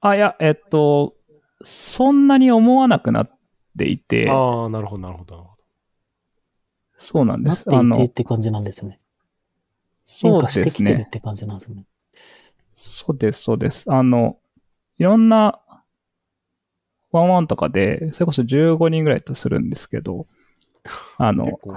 [0.00, 1.14] あ、いや、えっと、
[1.62, 3.38] そんなに思わなくなっ
[3.78, 5.56] ていて、ああ、なるほど、なるほど、なるほ
[6.98, 7.52] そうなんです。
[7.52, 8.96] なっていてあのっ、て感じなんですよね。
[10.06, 11.10] そう変化してきてるっ。
[11.10, 11.84] て感じなんですよね。
[12.76, 13.84] そうです、そうです。
[13.92, 14.38] あの、
[14.96, 15.60] いろんな、
[17.12, 20.26] ワンワンとかで、それこそ15人ぐらいとするんですけど、
[21.18, 21.44] あど。
[21.44, 21.60] の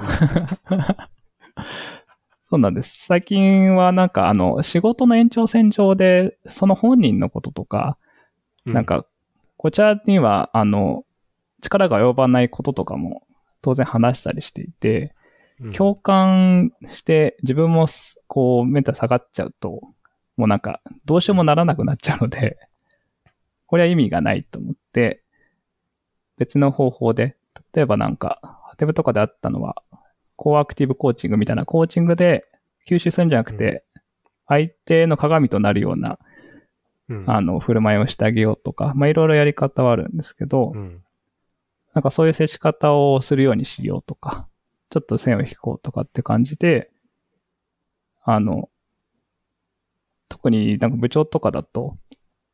[2.50, 3.06] そうなんです。
[3.06, 7.98] 最近はなんかあの、仕事の延長線上で、その本人のこととか、
[8.66, 9.06] うなん、か、
[9.58, 11.06] こちらには、あの、
[11.62, 13.24] 力が及ばないこととかも
[13.62, 15.14] 当然話したりしていて、
[15.62, 19.82] うん共感して自分もすこうメンタル下がっちゃうと、
[20.36, 22.58] もうなんかどうしようもならなくなっちゃうので、
[23.72, 25.24] これは意味がないと思って、
[26.38, 27.38] 別の方法で、
[27.74, 29.82] 例えばなんか、ハテブとかであったのは、
[30.36, 32.44] コーアクティブコーチングみたいなコーチングで
[32.86, 33.86] 吸収するんじゃなくて、
[34.46, 36.20] 相手の鏡となるような、
[37.08, 37.24] うん。
[37.28, 41.02] あの、振る舞いをしてあげようとか、まあいろいろやり方はあるんですけど、うん。
[41.94, 44.50] なんかそういう接し方をするようにしようとか、
[44.90, 46.92] ちょっと線を引こうとかって感じで、
[48.26, 48.68] あの、
[50.28, 51.96] 特になんか部長とかだと、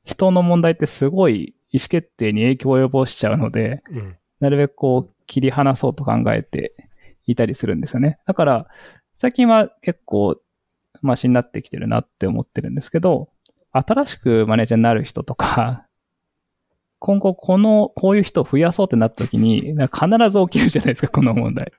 [0.07, 6.75] 人の問題ってすごい意思決定に影響を及ぼしちゃうので、うんなるべくこう切り離そうと考えて
[7.25, 8.19] いたりするんですよね。
[8.25, 8.67] だから、
[9.15, 10.39] 最近は結構
[11.01, 13.29] マシになってきてるなって思ってるんですけど、
[13.71, 15.85] 新しくマネージャーになる人とか、
[16.99, 21.71] 今後この、こういう人を増やそうってなった時に、必ず起きるじゃないですか、この問題。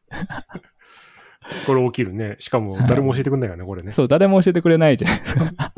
[1.66, 2.36] これ起きるね。
[2.40, 3.92] しかも誰も教えてくんないよね、これね。
[3.92, 5.52] そう、誰も教えてくれないじゃないですか。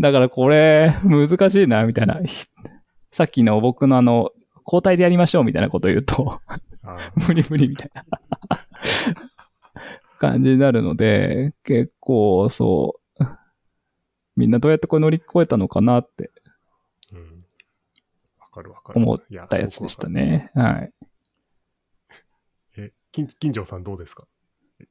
[0.00, 2.20] だからこれ、難しいな、みたいな。
[2.24, 2.46] ひ
[3.12, 4.30] さっきの僕のあの、
[4.66, 6.40] 交代でやりましょうみたいなことを言うと、
[6.82, 8.04] あ無理無理みたいな
[10.18, 13.24] 感じになるので、結構そう、
[14.36, 17.44] みんなどうやってこれ乗り越えたのかなってーうん
[18.40, 19.00] わかるわかる。
[19.00, 20.06] 思ったやつでした。
[20.06, 20.50] すね。
[20.54, 20.92] はい。
[23.14, 24.24] 金金城さんどうですか？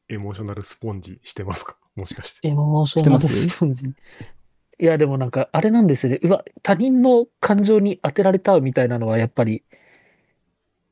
[0.08, 1.76] エモーショナルスポンジしてますか？
[1.94, 2.48] もしかして。
[2.48, 3.88] エモーショナルスポンジ。
[4.80, 6.20] いや、でもなんか、あれなんですよね。
[6.24, 9.64] うわ、他人の感情に当てられたみたいなのはやっぱり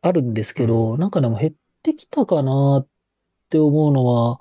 [0.02, 2.88] あるんですけど、なんかでも減ってきたかなっ
[3.50, 4.38] て思うのは、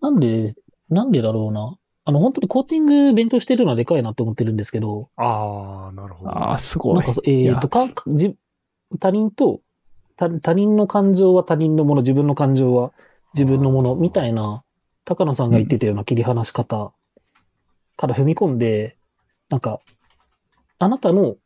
[0.00, 0.54] なんで、
[0.90, 1.76] なんでだろうな。
[2.04, 6.30] あの、本当にコーチング勉強してるのはでかいなって思ってるんですけど、ああ、なるほど。
[6.30, 6.94] ああ、すごい。
[6.94, 8.36] なんか、えいやーと、か、じ、
[9.00, 9.60] 他人と、
[10.18, 12.92] 他他人の感情は他人のもの、自分の感情は
[13.34, 14.64] 自分のもの、みたいな、
[15.04, 16.92] 高野さんが言ってたような切り離し方
[17.96, 18.96] から踏み込んで、
[19.48, 19.80] なんか、
[20.80, 21.36] あなたの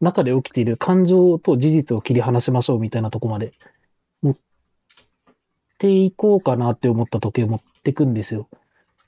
[0.00, 3.52] 中で起きている感情と事実を切り離しましょうみたいなとこまで
[4.22, 4.36] 持っ
[5.78, 8.48] ていこうかなって思った時計持ってくんですよ。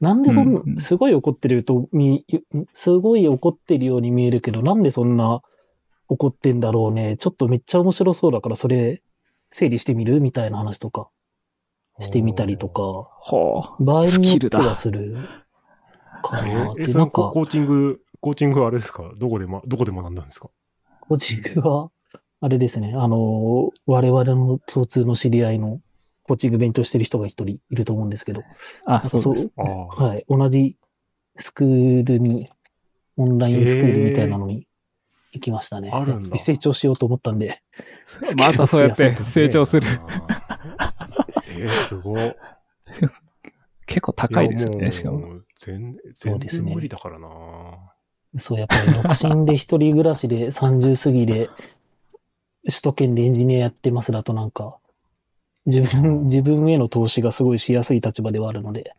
[0.01, 2.25] なんでそんな、すごい怒ってると見、
[2.73, 5.43] すごい怒ってるように見えるけど、なんでそんな
[6.13, 7.17] 怒ってんだろうね。
[7.17, 9.01] ちょっとめっちゃ面白そうだから、それ、
[9.53, 10.21] 整理してみる？
[10.21, 11.09] みたいな話とか、
[12.01, 13.83] してみたりとか、はあ。
[13.83, 15.17] 場合によってスキルだはする
[16.23, 16.83] かえなって。
[16.83, 19.13] なんか、のココーチングコーチングはあれですか？
[19.17, 20.51] どこでま、どこで学んだんですか？
[21.01, 21.91] コーチングは、
[22.41, 25.81] あれですね、あの、我々の共通の知り合いの
[26.25, 28.43] コーチング勉強してる人が一人いると思うんですけど、
[28.85, 29.51] あ、そうです。
[29.57, 29.87] ああ。
[30.05, 30.77] はい、同じ
[31.37, 32.51] スクールに、
[33.17, 34.67] オンラインスクールみたいなのに
[35.33, 35.91] 行きましたね。
[35.93, 37.62] あるんだ成長しようと思ったんで、
[38.37, 39.87] またそうやって成長する。
[41.49, 42.35] えー、すごい。
[43.87, 45.35] 結構高いですね、しかも。。
[45.35, 47.28] う全全そうですね然無理だからな。
[48.39, 51.49] そう、やっぱり独身で一人暮らしで30過ぎで、
[52.64, 54.78] 首都圏でエンジニアやってますだとなんか、
[55.66, 58.95] 自分、自分への投資がすごいしやすい立場ではあるので、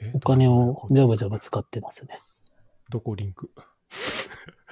[0.00, 2.18] えお金をどジャブジャブ使ってますね。
[2.90, 3.48] どこリンク？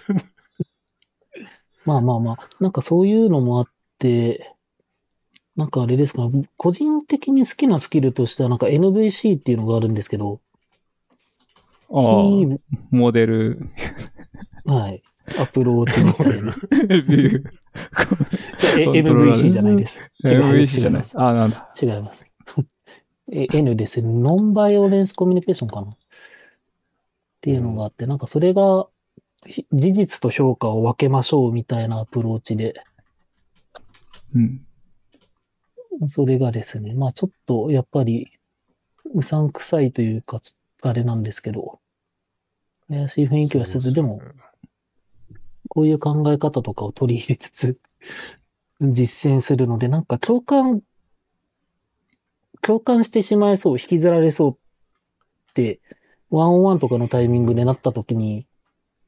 [1.84, 4.54] まあまあまあ、なんかそういうのもあって、
[5.56, 10.40] なんかあれですか、個人的に好きなスキルとしてはなんか NVC っていうのがあるんですけど、
[11.90, 12.58] ああ、非
[12.90, 13.68] モデル、
[14.64, 15.00] はい、
[15.38, 16.56] アプローチみたいな。
[17.06, 19.02] ビュ ー。
[19.02, 20.00] MVC じゃないです。
[20.24, 21.18] 違います MVC じゃないです。
[21.18, 21.72] ああ、なんだ。
[21.80, 22.24] 違います。
[23.32, 24.12] え N ですね。
[24.12, 25.88] ノンバイオレンスコミュニケーションかな？
[25.88, 25.96] っ
[27.40, 28.93] ていうのがあって、なんかそれがひ
[29.72, 32.74] 事実と評価を分けましょうみたいなアプローチで、
[34.34, 34.66] うん。
[36.06, 38.30] それがですね、まあちょっとやっぱり
[39.14, 40.40] うさんくさいというか、
[40.82, 41.80] あれなんですけど、
[42.88, 44.20] 怪しい雰囲気はせず、でも、
[45.68, 47.80] こういう考え方とかを取り入れつつ、
[48.80, 50.82] 実践するので、なんか共感、
[52.60, 55.80] 共感してしまいそう、引きずられそうって、
[56.30, 58.46] ワンオンワンとかのタイミングでなった時に、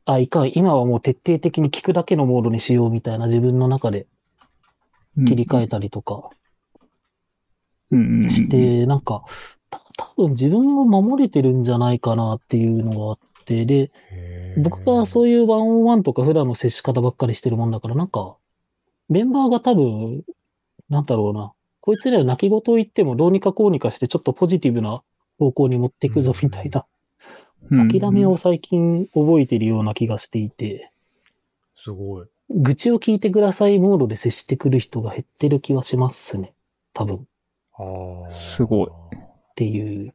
[0.07, 4.07] あ、いかん、今はもう徹底的に聞くだけのモードにしようみたいな自分の中で
[5.27, 6.31] 切り替えたりとか
[7.91, 9.25] して、なんか、
[9.69, 13.91] た多分自分を守れてるんじゃないかなっていうのがあって、で、
[14.63, 18.37] 僕がそういうワンオンワンとか普段の接し方ばっかりしてるもんだから、なんか、
[19.09, 20.23] メンバーが多分、
[20.89, 25.03] なんだろうな、こいつらは泣き言を言ってもどうにかこうにかしてちょっとポジティブな
[25.39, 26.96] 方向に持っていくぞみたいな、うん
[27.71, 30.91] 諦めを最近覚えてるような気がしていて、
[31.75, 32.27] すごい。
[32.49, 36.55] 愚痴を聞いてくださいモードで接してくる人が減ってる気はしますね。
[36.93, 37.17] 多分。
[37.17, 37.21] っ
[37.75, 38.31] ああ。
[38.31, 38.89] すごい。
[39.57, 40.15] ていう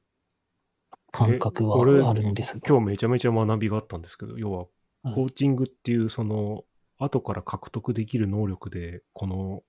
[1.12, 2.68] 感覚はあるんですが。
[2.68, 4.68] 今日めちゃめちゃ学びがあったんですけど、要は、はい
[5.04, 6.64] コーチングっていう、その、
[6.99, 9.64] 後から獲得できる能力で、この、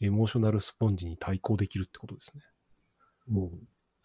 [0.00, 2.42] エモーショナルスポンジに対抗できるってことですね。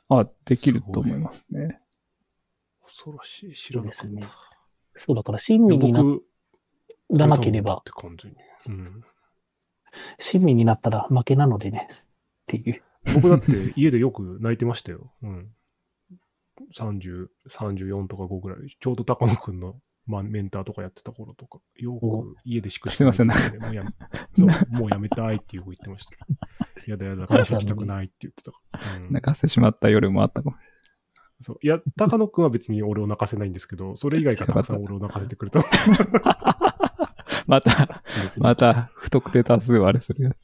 [0.09, 1.79] あ、できると思いますね。
[2.87, 3.53] 恐ろしい。
[3.53, 4.07] 知らなかった。
[4.07, 4.21] ね
[4.95, 6.23] そうだから親身にな僕、
[7.11, 8.35] らなければっ、て感じに。
[8.67, 9.03] うん。
[10.19, 11.87] 親身になったら負けなのでね。
[11.91, 11.95] っ
[12.47, 12.81] ていう。
[13.13, 15.11] 僕だって家でよく泣いてましたよ。
[15.21, 15.49] うん。
[16.75, 18.75] 30、34とか5ぐらい。
[18.79, 19.75] ちょうど高野くんの、
[20.07, 23.91] まあ、メンターとかやってた頃とか、よく家でしくしすいません泣いててもうやめ
[24.33, 26.13] そう、もうやめたいっていう子言ってました。
[26.87, 28.95] やだやだ、会社行きたくないって言ってたから。
[28.97, 30.55] うん泣かせてしまった夜もあったかも。
[31.41, 35.61] そういや、高野くんは別に俺を泣かせないんですけど、 それ以外がたくさん俺を泣かせてくれた。
[37.45, 38.03] また、
[38.39, 40.35] また、不特定多数割れするやつ。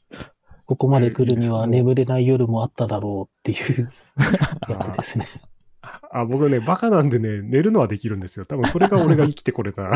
[0.64, 3.90] ここまで来るには眠れない夜もあっただろうっていう
[4.70, 5.26] やつですね。
[6.10, 8.46] あ、僕ね、バカなんでね、寝るのはできるんですよ。
[8.46, 9.92] 多分それが俺が生きてこれた、もう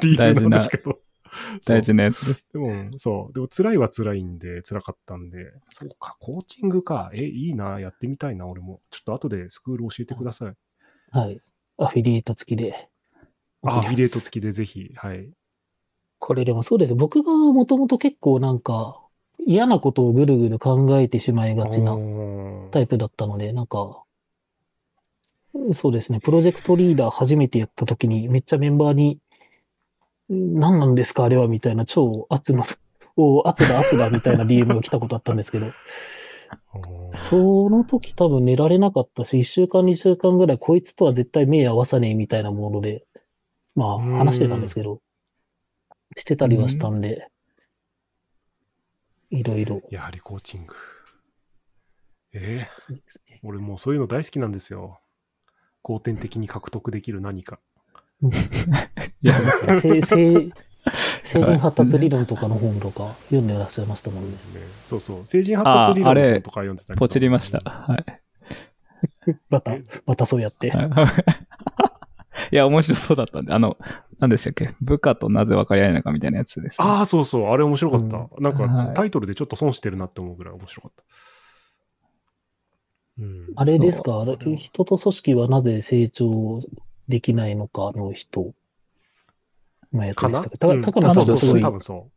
[0.00, 0.98] 理由なんですけど。
[1.66, 2.46] 大事なやつです。
[2.52, 3.32] でも、そう。
[3.32, 7.10] でも辛いは辛いんで、辛かったんで、そうか、コーチングか。
[7.14, 8.80] え、いいな、やってみたいな、俺も。
[8.90, 10.54] ちょっと後でスクール教えてください。
[11.10, 11.40] はい。
[11.78, 12.88] アフィリエイト付きで。
[13.62, 14.24] あアフィリエイトき。
[14.24, 15.30] 付きでぜひ、はい。
[16.18, 16.94] これでもそうです。
[16.94, 19.00] 僕がもともと結構なんか
[19.46, 21.96] 嫌なことをぐるぐる考えてしまいがちな
[22.70, 24.02] タイプだったので、なんか、
[25.72, 29.18] そうですね、プロジェクトリーダー初めてやった時にめっちゃメンバーに、
[30.28, 32.64] 何なんですかあれはみたいな超圧の、
[33.16, 35.72] お圧だ圧だみたいな DM が来たことあったんですけど、
[37.14, 43.04] その時多分寝られなかったし、一週間二週間ぐらいこいつとは絶対目合わさねえみたいなもので、
[43.74, 45.00] まあうん話してたんですけど、
[46.16, 47.28] してたりはしたんで、
[49.30, 49.82] いろいろ。
[49.90, 50.74] やはりコーチング。
[52.32, 53.40] えーそうですね。
[53.42, 55.00] 俺もうそういうの大好きなんですよ。
[55.82, 57.60] 後天的に獲得できる何か。
[58.22, 58.28] い
[59.28, 59.34] や、
[59.78, 60.50] せせ
[61.24, 64.30] 成人発達理論とかの本とか読んでらっしゃいましたもんね。
[64.30, 64.36] ね、
[64.84, 65.26] そうそう。
[65.26, 67.58] 成人発達理論とか読んでたけどポチりました。
[67.70, 68.04] はい。
[69.50, 69.72] また、
[70.06, 70.68] またそうやって。
[72.52, 73.76] いや、面白そうだったんで、あの、
[74.20, 74.74] 何でしたっけ？
[74.80, 76.86] 部下となぜ分かり合えないのかみたいなやつです、ね。
[76.88, 77.44] ああ、そうそう。
[77.50, 78.28] あれ面白かった。
[78.40, 81.02] なんはいかタイトルでちょっと損してるなって思うぐらい面白かった。
[83.18, 83.46] うん。
[83.56, 84.24] あれですか？
[84.56, 86.60] 人と組織はなぜ成長
[87.08, 88.54] できないのかの人
[89.92, 90.68] のやつでしたか。
[90.68, 92.10] うんた高野さんがすごい多、分そ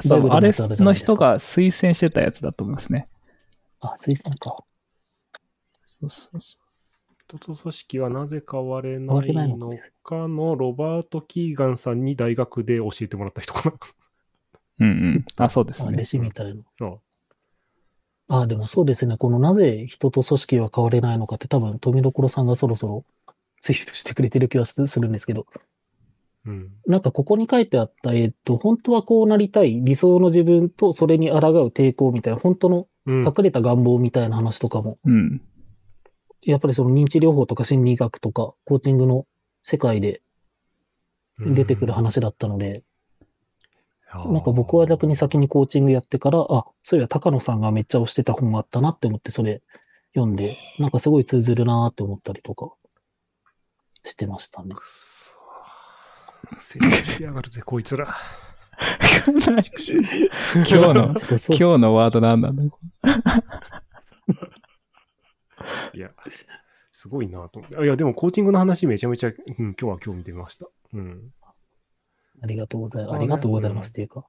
[0.00, 0.52] そう、バイブルのあれ
[0.84, 3.08] の人が推薦してたやつだと思いますね。
[3.80, 4.64] あ、推薦か。
[5.86, 6.62] そうそうそう。
[6.62, 6.68] う。
[7.28, 9.70] 人と組織はなぜ変われ変ないわれないの
[10.02, 13.76] かのロバート・キーガンさんに大学で教えてもらった人かな。
[14.80, 15.24] うんうん。
[15.36, 16.04] あ、そうですあ、ね弟。
[16.04, 16.62] 子みたいな。
[16.78, 17.00] そう
[18.30, 19.16] あ、でもそうですね。
[19.16, 23.04] このなぜ人と組織は変われないのかって多分、富所さんがそろそろ
[23.60, 25.46] ツイートしてくれてる気はすするんですけど、
[26.46, 26.70] うん。
[26.86, 33.24] なんかここに書いてあった、えっと、本当はこうなりたい理想の自分とそれに抗う抵抗みたいな、本当のうん。
[33.24, 35.40] 隠れた願望みたいな話とかも、うん。
[36.42, 39.26] やっぱりその認知療法とか心理学とかコーチングの
[39.62, 40.22] 世界で
[41.38, 42.82] 出てくる話だったので、
[44.12, 49.62] なんか僕は逆に先にコーチングやってから、あ、そういや高野さんがめっちゃ推してた本があったなって思ってそれ
[50.14, 52.72] 読んで、なんかすごい通ずるなーって思ったりとか
[54.04, 54.74] してましたね。
[56.58, 58.14] 成長しがるぜ、こいつら。
[59.26, 62.62] 今日の、今日のワードなんなんだ
[65.94, 66.10] いや、
[66.92, 67.84] すごいなと思って。
[67.84, 70.66] いや、でもコーチングの話めちゃめちゃ、うん、今日は興味出ました。
[70.92, 71.32] うん。
[72.40, 73.12] ありがとうございます。
[73.12, 74.24] あありがとうございますっていうか、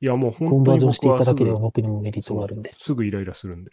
[0.00, 2.68] いや、もう本コンバージョンしていただければ僕にもメリットがあるんで。
[2.68, 3.72] すぐイライラするんで。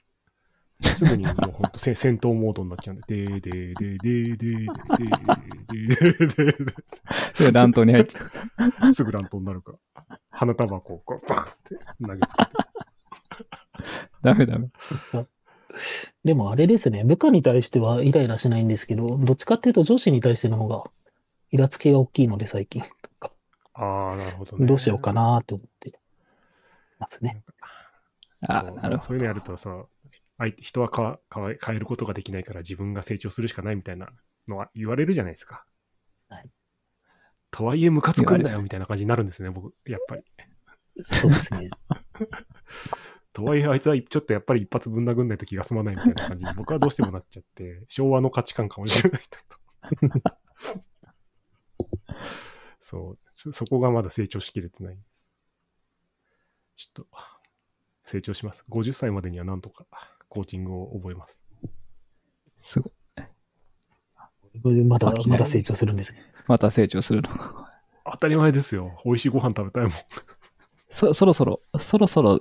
[0.81, 5.27] すぐにもう本当戦戦闘モードになっちゃうんで、でーでーでーでーでーでー
[5.67, 6.83] でーでーでー
[7.33, 8.31] それ乱闘に入っちゃう。
[8.31, 10.19] でーすぐ乱闘になるから。
[10.29, 12.51] 花束をこう、バーンって投げつけて。
[14.23, 14.69] ダメダメ。
[16.23, 20.83] でもあれですね、部下に対してはイライラしないんですけど、どっちかっていうと上司に対しての方が
[21.51, 22.81] イラつきが大きいので最近。
[23.73, 24.65] ああ、なるほどね。
[24.65, 25.93] どうしようかなーって思って
[26.99, 27.43] ますね。
[28.41, 29.01] あそうなるほど。
[29.01, 29.85] そういうのやるとさ、
[30.39, 34.09] 相手人はかか変えることができないから自分が成長するしかないみたいな
[34.47, 35.65] のは言われるじゃないですか。
[36.29, 36.49] はい
[37.51, 40.23] とはいえ、ムカつくんだよみたいな感じになるんですね、僕、やっぱり。
[41.01, 41.69] そうですね。
[43.33, 49.39] とはいえ、あいつはちょっとやっぱり一発ぶん殴んないと気が済まないみたいな感じに僕はどうしてもなっちゃって、昭和の価値観かもしれないと。
[52.81, 55.09] そうそ、そこがまだ成長しきれてないんです。
[56.75, 57.07] ちょっと、
[58.05, 58.65] 成長します。
[58.69, 59.85] 50歳までにはなんとか
[60.29, 61.37] コーチングを覚えます。
[62.59, 62.93] すごい。
[64.83, 66.21] まだあ、まだ成長するんですね。
[66.47, 67.63] また成長するのか。
[68.11, 68.83] 当たり前ですよ。
[69.05, 69.91] 美味しいご飯食べたいもん。
[70.89, 72.39] そ、そろそろ、そろそろ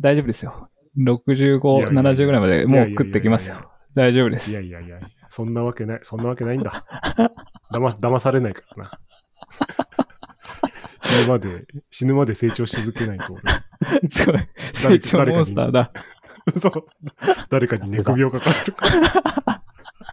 [0.00, 0.70] 大丈夫ですよ。
[0.98, 3.70] 65、いやいやいや70ぐらいまでもう食ってきますいやいやいよ。
[3.94, 4.54] 大丈夫ですい。
[4.54, 6.84] やいやいや、そんなわけない、そんなわけないんだ。
[7.72, 9.00] だま、騙されないからな。
[11.02, 13.42] 死ぬまで、死ぬまで成長し続けないと俺。
[14.10, 14.36] すごい。
[14.74, 15.92] 成長モンスターだ。
[16.60, 16.86] そう。
[17.50, 19.62] 誰かに寝首をかかれるか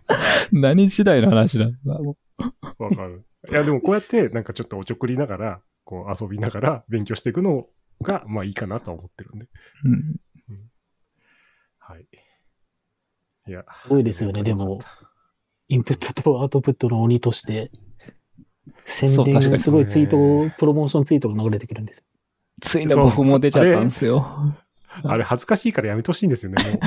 [0.52, 2.00] 何時代の話なんだ。
[2.00, 2.18] も
[2.78, 3.26] わかる。
[3.50, 7.68] いや、でもこうやって、なんかちょっとおちょくりながら、こう遊びながら勉強していくの
[8.02, 9.46] が、まあいいかなとは思ってるんで。
[9.46, 9.50] う
[10.50, 10.72] うん。
[11.80, 12.06] はい。
[13.48, 13.66] いや。
[13.84, 14.80] すごいですよねでも
[15.70, 17.72] インプットとアウトプットの鬼として、
[18.86, 22.06] 宣伝、すごいツイート、プロモーションツイートが流れてくるんです。
[22.62, 24.56] ついの僕も出ちゃったんですよ。
[25.04, 26.80] あれ 恥ずかしいからやめてほしいんですよね、も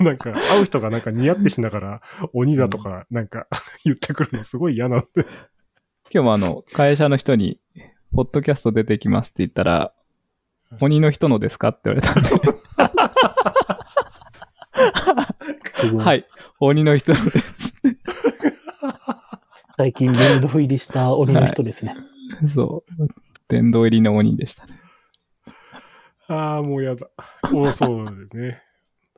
[0.00, 0.04] う。
[0.04, 3.46] なんか、会う人がなんかニヤってしながら、鬼だとか、なんか
[3.84, 5.06] 言ってくるのすごい嫌なんで。
[6.10, 7.58] 今日もあの、会社の人に、
[8.14, 9.92] ポッドキャスト出てきますって言ったら、
[10.80, 12.28] 鬼の人のですかって言われたんで、
[15.74, 16.04] すごい。
[16.04, 16.26] はい、
[16.60, 17.74] 鬼の人のです。
[19.76, 21.96] 最近連動入りした鬼の人ですね。
[22.46, 23.08] そう。
[23.48, 24.83] 殿堂入りの鬼でしたね。
[26.28, 27.08] ああ、もうやだ。
[27.50, 28.62] もうそうですね。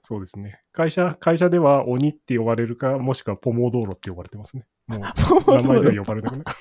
[0.04, 0.60] そうですね。
[0.72, 4.64] 会社、会社では鬼って呼ばれるか、もしくはポモドーロって呼ばれてますね。
[4.86, 6.52] もう、名前では呼ばれなくなる。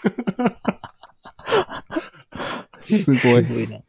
[2.82, 3.18] すごい。
[3.18, 3.80] すごいな。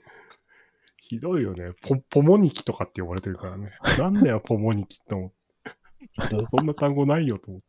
[0.99, 1.73] ひどいよね。
[1.83, 3.71] ポ、ポモニキとかって呼ばれてるからね。
[3.99, 5.37] なんだよ、ポモニキって思って。
[6.51, 7.67] そんな単語ないよと思って。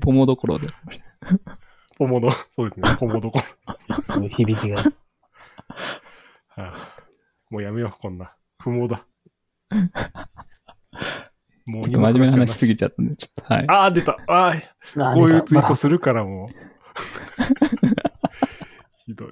[0.00, 0.68] ポモどころで。
[1.98, 2.96] ポモド、そうですね。
[2.98, 3.40] ポモどこ
[3.88, 3.96] ろ。
[4.04, 4.82] すごい響きが。
[4.82, 4.92] は
[6.56, 7.01] あ
[7.52, 8.32] もうやめよう、こんな。
[8.58, 9.04] 不毛だ。
[11.66, 13.64] もうちょっと真面目な話しすぎちちゃったんで、ちょっと、はい。
[13.68, 14.16] ああ、出た。
[14.26, 14.54] あ
[14.96, 16.48] あ、あこういうツイートまするからもう。
[19.04, 19.28] ひどい。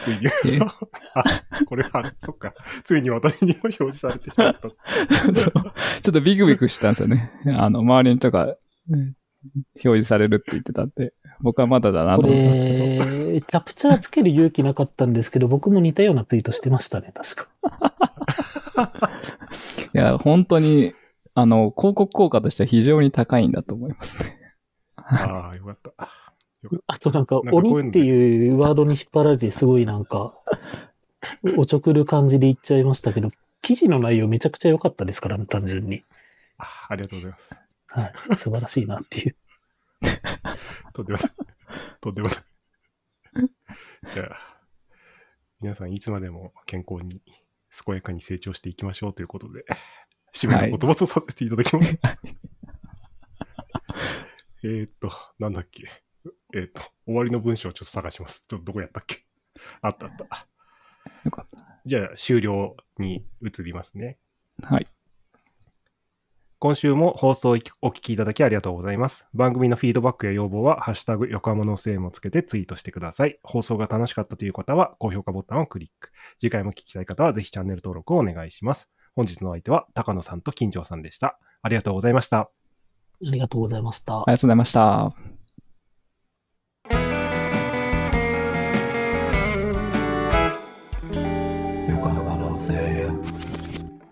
[0.00, 0.58] ついにえ？
[1.14, 1.22] あ、
[1.66, 2.52] これあれ、そっか。
[2.82, 4.62] ついに私にも表示されてしまった。
[4.62, 4.76] ちょっ
[6.02, 7.30] とビクビクしたんですよね。
[7.56, 8.56] あの、周りの人が、
[8.90, 9.14] うん
[9.54, 13.32] 表示されるって言ってたんで、僕はまだだなと思ったんですけど。
[13.32, 17.48] れ、キャプチャーつける勇気なかったんですけど、僕も似たようなツイートしてましたね、確か。
[19.94, 20.94] いや、本当に、
[21.34, 24.36] あの、広告効果としては非常に高いんだと思いますね。
[24.96, 25.92] ああ、よかった。
[26.86, 30.34] あとなんか、鬼っていうワードに引っ張られてすごいなんか、
[31.56, 33.30] おちょくる感じで言っちゃいましたけど、
[33.62, 36.04] 記事の内容めちゃくちゃ良かったですからね、単純に。
[36.58, 37.65] あありがとうございます。
[38.00, 38.12] はい。
[38.38, 39.36] 素晴らしいなっていう。
[40.92, 41.30] とんでもない。
[42.00, 42.38] とんでもない。
[44.14, 44.66] じゃあ、
[45.60, 47.22] 皆さんいつまでも健康に
[47.84, 49.64] 健やかに成長していきましょうということで、
[50.34, 51.98] 締めの言葉とさせていただきます。
[54.64, 55.88] えーっと、なんだっけ？
[56.54, 58.44] えーっと、終わりの文章をちょっと探します。
[58.48, 59.24] ちょっとどこやったっけ？
[59.80, 60.48] あったあった。
[61.24, 61.48] よかっ
[61.86, 64.18] じゃあ、終了に移りますね。
[64.60, 64.68] た。
[64.68, 64.86] はい。
[66.58, 67.52] 今週も放送を
[67.82, 69.26] お聞きいただきありがとうございます。
[69.34, 73.38] 番組のフィードバックや要望は、ハッシュタグ横浜のセームをつけてツイートしてください。
[73.42, 76.10] 放送が楽しかったという方は、高評価ボタンをクリック。
[76.40, 78.88] 次回も聞きたい方は、ぜひチャンネル登録をお願いします。
[79.14, 81.38] 本日の相手は、高野さんと金城さんでした。
[81.60, 82.38] ありがとうございました。
[82.38, 84.32] ありがとうございましたあり。
[84.32, 85.35] がとうございました。